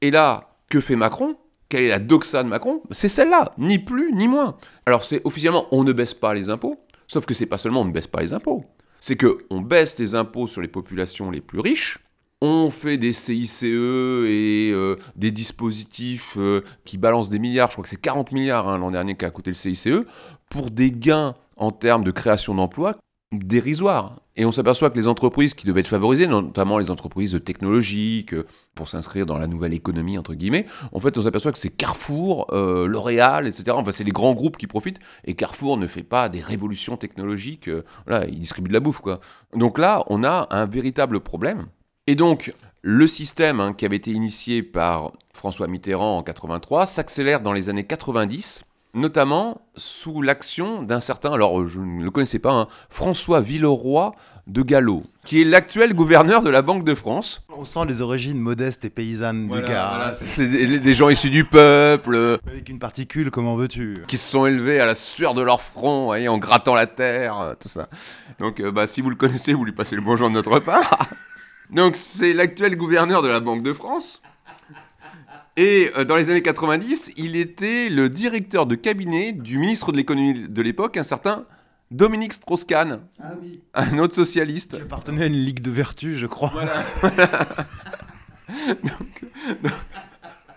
[0.00, 1.36] Et là, que fait Macron?
[1.68, 4.56] Quelle est la doxa de Macron C'est celle-là, ni plus ni moins.
[4.86, 7.86] Alors c'est officiellement on ne baisse pas les impôts, sauf que c'est pas seulement on
[7.86, 8.64] ne baisse pas les impôts,
[9.00, 11.98] c'est que on baisse les impôts sur les populations les plus riches.
[12.42, 17.82] On fait des CICE et euh, des dispositifs euh, qui balancent des milliards, je crois
[17.82, 19.88] que c'est 40 milliards hein, l'an dernier qu'a coûté le CICE,
[20.50, 22.98] pour des gains en termes de création d'emplois
[23.32, 24.20] dérisoires.
[24.36, 28.46] Et on s'aperçoit que les entreprises qui devaient être favorisées, notamment les entreprises technologiques, euh,
[28.74, 32.46] pour s'inscrire dans la nouvelle économie, entre guillemets, en fait, on s'aperçoit que c'est Carrefour,
[32.52, 33.72] euh, L'Oréal, etc.
[33.72, 37.68] Enfin, c'est les grands groupes qui profitent, et Carrefour ne fait pas des révolutions technologiques,
[37.68, 37.82] euh,
[38.28, 39.20] il distribue de la bouffe, quoi.
[39.54, 41.66] Donc là, on a un véritable problème.
[42.06, 47.40] Et donc, le système hein, qui avait été initié par François Mitterrand en 83 s'accélère
[47.40, 48.64] dans les années 90,
[48.96, 54.14] notamment sous l'action d'un certain, alors euh, je ne le connaissais pas, hein, François Villeroy
[54.46, 57.44] de Gallo, qui est l'actuel gouverneur de la Banque de France.
[57.56, 59.88] On sent les origines modestes et paysannes Voilà, du gars.
[59.94, 64.46] voilà, c'est des, gens issus du peuple, Avec une particule, comment veux-tu qui se sont
[64.46, 67.88] élevés à la sueur de leur front, en grattant la terre, euh, tout ça.
[68.38, 71.08] Donc, euh, bah, si vous le connaissez, vous lui passez le bonjour de notre part.
[71.70, 74.22] Donc, c'est l'actuel gouverneur de la Banque de France.
[75.56, 79.96] Et euh, dans les années 90, il était le directeur de cabinet du ministre de
[79.96, 81.46] l'économie de l'époque, un certain
[81.90, 83.60] Dominique Strauss-Kahn, Ah oui.
[83.74, 84.76] un autre socialiste.
[84.76, 86.52] Qui appartenait à une ligue de vertu, je crois.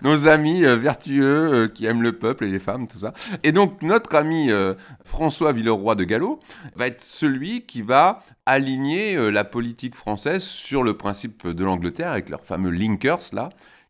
[0.02, 3.14] nos amis euh, vertueux euh, qui aiment le peuple et les femmes, tout ça.
[3.44, 4.74] Et donc notre ami euh,
[5.04, 6.40] François Villeroy de Gallo
[6.76, 12.12] va être celui qui va aligner euh, la politique française sur le principe de l'Angleterre
[12.12, 13.50] avec leurs fameux linkers là.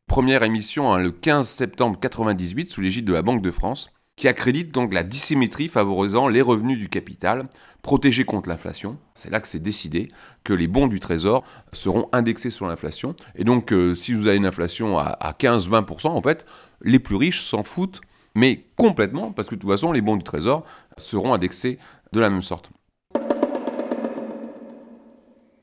[0.10, 4.28] Première émission hein, le 15 septembre 98 sous l'égide de la Banque de France qui
[4.28, 7.44] accrédite donc la dissymétrie favorisant les revenus du capital
[7.84, 8.98] protégés contre l'inflation.
[9.14, 10.08] C'est là que c'est décidé
[10.44, 11.44] que les bons du Trésor
[11.74, 13.16] seront indexés sur l'inflation.
[13.36, 16.44] Et donc, euh, si vous avez une inflation à, à 15-20%, en fait,
[16.82, 18.02] les plus riches s'en foutent,
[18.34, 20.66] mais complètement, parce que de toute façon, les bons du Trésor
[20.98, 21.78] seront indexés
[22.14, 22.72] de la même sorte.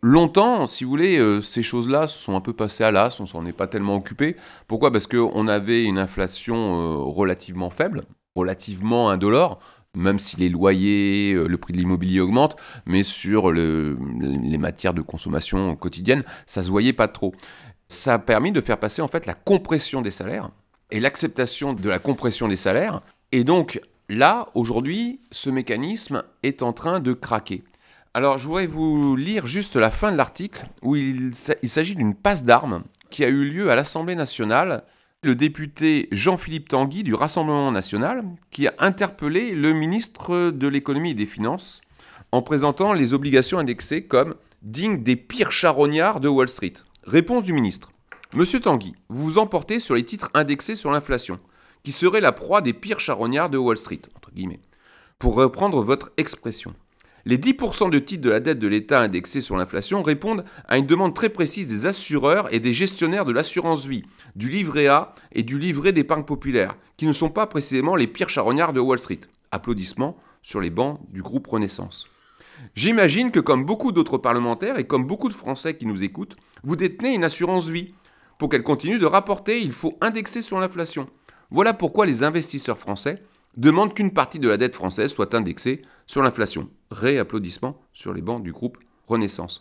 [0.08, 3.26] Longtemps, si vous voulez, euh, ces choses-là se sont un peu passées à l'as, on
[3.26, 4.36] s'en est pas tellement occupé.
[4.68, 4.92] Pourquoi?
[4.92, 8.02] Parce qu'on avait une inflation euh, relativement faible,
[8.36, 9.58] relativement indolore,
[9.96, 12.54] même si les loyers, euh, le prix de l'immobilier augmente,
[12.86, 17.34] mais sur le- les matières de consommation quotidienne, ça se voyait pas trop.
[17.88, 20.50] Ça a permis de faire passer en fait la compression des salaires
[20.92, 23.02] et l'acceptation de la compression des salaires.
[23.32, 27.64] Et donc là, aujourd'hui, ce mécanisme est en train de craquer.
[28.16, 31.94] Alors, je voudrais vous lire juste la fin de l'article où il, s'a- il s'agit
[31.94, 34.84] d'une passe d'armes qui a eu lieu à l'Assemblée nationale.
[35.22, 41.14] Le député Jean-Philippe Tanguy du Rassemblement national qui a interpellé le ministre de l'économie et
[41.14, 41.82] des finances
[42.32, 46.72] en présentant les obligations indexées comme dignes des pires charognards de Wall Street.
[47.04, 47.92] Réponse du ministre.
[48.32, 51.38] Monsieur Tanguy, vous vous emportez sur les titres indexés sur l'inflation,
[51.82, 54.60] qui seraient la proie des pires charognards de Wall Street, entre guillemets.
[55.18, 56.72] Pour reprendre votre expression.
[57.28, 60.86] Les 10% de titres de la dette de l'État indexés sur l'inflation répondent à une
[60.86, 64.04] demande très précise des assureurs et des gestionnaires de l'assurance vie,
[64.36, 68.30] du livret A et du livret d'épargne populaire, qui ne sont pas précisément les pires
[68.30, 69.18] charognards de Wall Street.
[69.50, 72.06] Applaudissements sur les bancs du groupe Renaissance.
[72.76, 76.76] J'imagine que comme beaucoup d'autres parlementaires et comme beaucoup de Français qui nous écoutent, vous
[76.76, 77.92] détenez une assurance vie.
[78.38, 81.08] Pour qu'elle continue de rapporter, il faut indexer sur l'inflation.
[81.50, 83.20] Voilà pourquoi les investisseurs français
[83.56, 86.70] demande qu'une partie de la dette française soit indexée sur l'inflation.
[86.90, 89.60] Réapplaudissement sur les bancs du groupe Renaissance.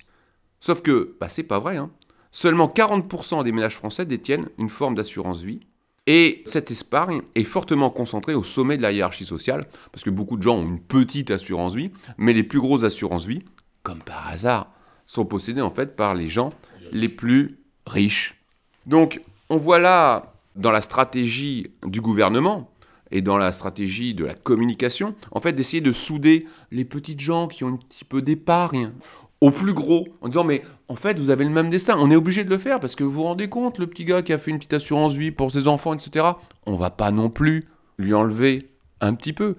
[0.59, 1.78] Sauf que, bah, c'est pas vrai.
[1.78, 1.91] Hein.
[2.32, 5.59] Seulement 40% des ménages français détiennent une forme d'assurance vie.
[6.07, 9.61] Et cette épargne est fortement concentrée au sommet de la hiérarchie sociale,
[9.91, 13.26] parce que beaucoup de gens ont une petite assurance vie, mais les plus grosses assurances
[13.26, 13.43] vie,
[13.82, 14.71] comme par hasard,
[15.07, 16.51] sont possédées en fait par les gens
[16.91, 17.57] les plus
[17.88, 18.39] riches.
[18.86, 22.71] Donc, on voit là, dans la stratégie du gouvernement,
[23.16, 27.47] et dans la stratégie de la communication, en fait, d'essayer de souder les petites gens
[27.47, 28.91] qui ont un petit peu d'épargne
[29.39, 32.16] au plus gros, en disant mais en fait vous avez le même destin, on est
[32.16, 34.38] obligé de le faire parce que vous vous rendez compte, le petit gars qui a
[34.38, 36.26] fait une petite assurance vie pour ses enfants, etc.,
[36.66, 39.55] on va pas non plus lui enlever un petit peu.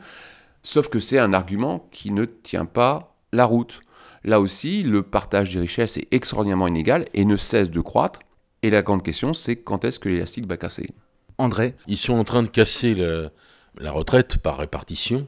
[0.62, 3.80] Sauf que c'est un argument qui ne tient pas la route.
[4.24, 8.20] Là aussi, le partage des richesses est extraordinairement inégal et ne cesse de croître.
[8.62, 10.90] Et la grande question, c'est quand est-ce que l'élastique va casser?
[11.38, 11.74] André?
[11.86, 12.96] Ils sont en train de casser
[13.78, 15.26] la retraite par répartition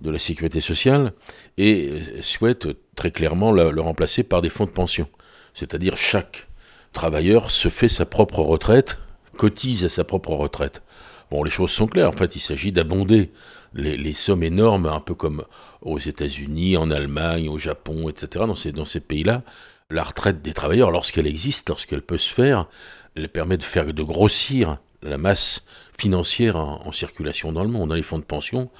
[0.00, 1.12] de la sécurité sociale
[1.58, 5.08] et souhaitent très clairement le, remplacer par des fonds de pension.
[5.54, 6.48] C'est-à-dire chaque
[6.92, 8.98] travailleur se fait sa propre retraite,
[9.36, 10.82] cotise à sa propre retraite.
[11.30, 12.08] Bon, les choses sont claires.
[12.08, 13.30] En fait, il s'agit d'abonder
[13.74, 15.44] les, sommes énormes, un peu comme
[15.80, 18.44] aux États-Unis, en Allemagne, au Japon, etc.
[18.46, 19.42] Dans ces, dans ces pays-là,
[19.88, 22.68] la retraite des travailleurs, lorsqu'elle existe, lorsqu'elle peut se faire,
[23.14, 25.66] elle permet de faire de grossir la masse
[25.98, 27.88] financière en, circulation dans le monde.
[27.88, 28.70] Dans les fonds de pension,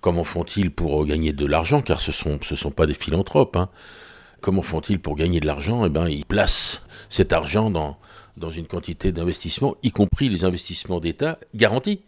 [0.00, 1.82] comment font-ils pour gagner de l'argent?
[1.82, 3.56] Car ce ne sont, ce sont pas des philanthropes.
[3.56, 3.70] Hein.
[4.40, 5.84] Comment font-ils pour gagner de l'argent?
[5.84, 7.98] Eh bien, ils placent cet argent dans,
[8.36, 12.02] dans une quantité d'investissements, y compris les investissements d'État garantis.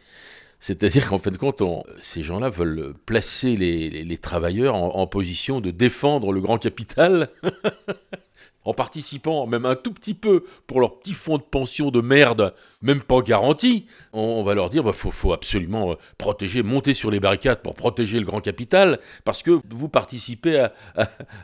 [0.60, 1.62] C'est-à-dire qu'en fin de compte,
[2.00, 7.30] ces gens-là veulent placer les, travailleurs en, position de défendre le grand capital
[8.68, 12.52] en participant même un tout petit peu pour leur petit fonds de pension de merde,
[12.82, 17.18] même pas garanti, on, va leur dire bah, faut, absolument euh, protéger, monter sur les
[17.18, 20.66] barricades pour protéger le grand capital, parce que vous participez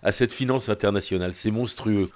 [0.02, 1.34] à cette finance internationale.
[1.34, 2.10] C'est monstrueux.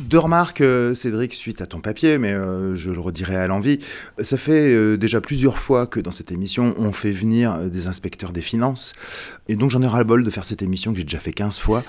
[0.00, 3.78] Deux remarques, euh, Cédric, suite à ton papier, mais euh, je le redirai à l'envie.
[4.22, 8.32] Ça fait euh, déjà plusieurs fois que dans cette émission, on fait venir des inspecteurs
[8.32, 8.94] des finances.
[9.48, 11.84] Et donc j'en ai ras-le-bol de faire cette émission que j'ai déjà fait 15 fois.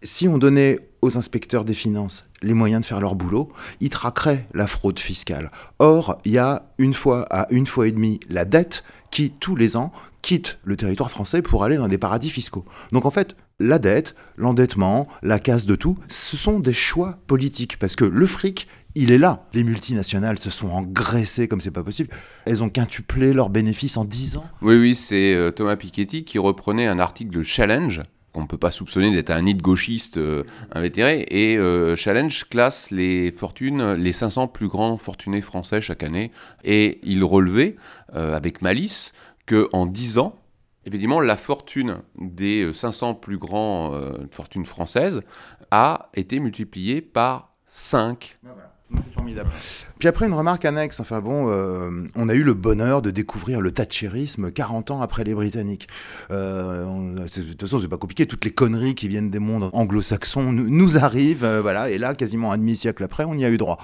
[0.00, 4.46] Si on donnait aux inspecteurs des finances les moyens de faire leur boulot, ils traqueraient
[4.54, 5.50] la fraude fiscale.
[5.78, 9.56] Or, il y a une fois à une fois et demie la dette qui, tous
[9.56, 9.92] les ans,
[10.22, 12.64] quitte le territoire français pour aller dans des paradis fiscaux.
[12.92, 17.78] Donc en fait, la dette, l'endettement, la casse de tout, ce sont des choix politiques.
[17.78, 19.46] Parce que le fric, il est là.
[19.54, 22.10] Les multinationales se sont engraissées comme c'est pas possible.
[22.44, 24.44] Elles ont quintuplé leurs bénéfices en 10 ans.
[24.60, 28.02] Oui, oui, c'est euh, Thomas Piketty qui reprenait un article de Challenge
[28.32, 31.26] qu'on ne peut pas soupçonner d'être un nid gauchiste euh, invétéré.
[31.30, 36.32] Et euh, Challenge classe les fortunes, les 500 plus grands fortunés français chaque année.
[36.64, 37.76] Et il relevait,
[38.14, 39.12] avec malice,
[39.46, 40.41] qu'en 10 ans,
[40.84, 45.22] Évidemment, la fortune des 500 plus grands euh, fortunes françaises
[45.70, 48.38] a été multipliée par 5.
[48.44, 49.50] Ah, c'est formidable.
[49.98, 51.00] Puis après, une remarque annexe.
[51.00, 55.24] Enfin bon, euh, on a eu le bonheur de découvrir le thatcherisme 40 ans après
[55.24, 55.88] les Britanniques.
[56.30, 56.84] Euh,
[57.24, 58.26] de toute façon, c'est pas compliqué.
[58.26, 61.46] Toutes les conneries qui viennent des mondes anglo-saxons nous, arrivent.
[61.62, 61.90] voilà.
[61.90, 63.78] Et là, quasiment un demi-siècle après, on y a eu droit.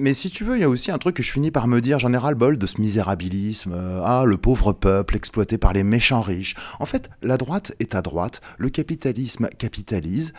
[0.00, 1.80] Mais si tu veux, il y a aussi un truc que je finis par me
[1.80, 5.82] dire, j'en ai ras-le-bol de ce misérabilisme, euh, ah, le pauvre peuple exploité par les
[5.82, 6.54] méchants riches.
[6.78, 10.32] En fait, la droite est à droite, le capitalisme capitalise,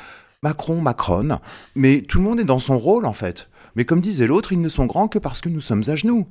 [0.44, 1.40] Macron macronne,
[1.76, 3.49] mais tout le monde est dans son rôle en fait.
[3.76, 6.28] Mais comme disait l'autre, ils ne sont grands que parce que nous sommes à genoux.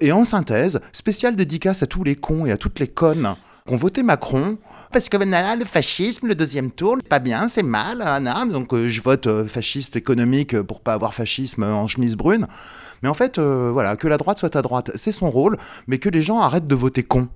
[0.00, 3.34] Et en synthèse, spéciale dédicace à tous les cons et à toutes les connes
[3.66, 4.58] qui ont voté Macron,
[4.92, 8.02] parce que le fascisme, le deuxième tour, pas bien, c'est mal,
[8.50, 12.46] donc euh, je vote euh, fasciste économique pour pas avoir fascisme en chemise brune.
[13.02, 15.56] Mais en fait, euh, voilà, que la droite soit à droite, c'est son rôle,
[15.86, 17.28] mais que les gens arrêtent de voter con.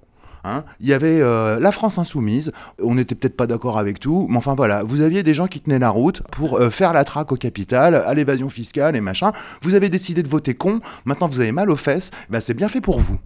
[0.47, 0.64] Hein.
[0.80, 4.55] Il y avait la France insoumise, on n'était peut-être pas d'accord avec tout, mais enfin
[4.55, 7.94] voilà, vous aviez des gens qui tenaient la route pour faire la traque au capital,
[7.94, 9.32] à l'évasion fiscale et machin.
[9.62, 12.68] Vous avez décidé de voter con, maintenant vous avez mal aux fesses, ben c'est bien
[12.68, 13.18] fait pour vous.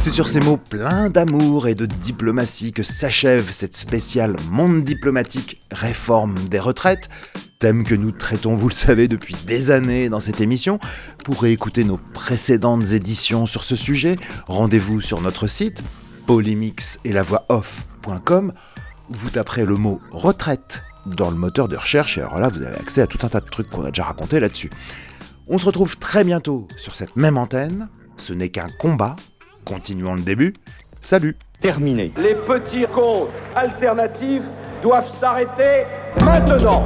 [0.00, 5.60] C'est sur ces mots pleins d'amour et de diplomatie que s'achève cette spéciale monde diplomatique
[5.72, 7.08] réforme des retraites,
[7.58, 10.78] thème que nous traitons, vous le savez, depuis des années dans cette émission.
[11.24, 15.82] Pour réécouter nos précédentes éditions sur ce sujet, rendez-vous sur notre site
[16.26, 18.52] polymix et la voix off.com
[19.08, 22.62] où vous taperez le mot retraite dans le moteur de recherche et alors là vous
[22.62, 24.70] avez accès à tout un tas de trucs qu'on a déjà raconté là-dessus.
[25.46, 27.88] On se retrouve très bientôt sur cette même antenne.
[28.16, 29.14] Ce n'est qu'un combat
[29.64, 30.54] Continuons le début.
[31.00, 31.36] Salut.
[31.60, 32.12] Terminé.
[32.18, 34.44] Les petits comptes alternatifs
[34.82, 35.84] doivent s'arrêter
[36.24, 36.84] maintenant.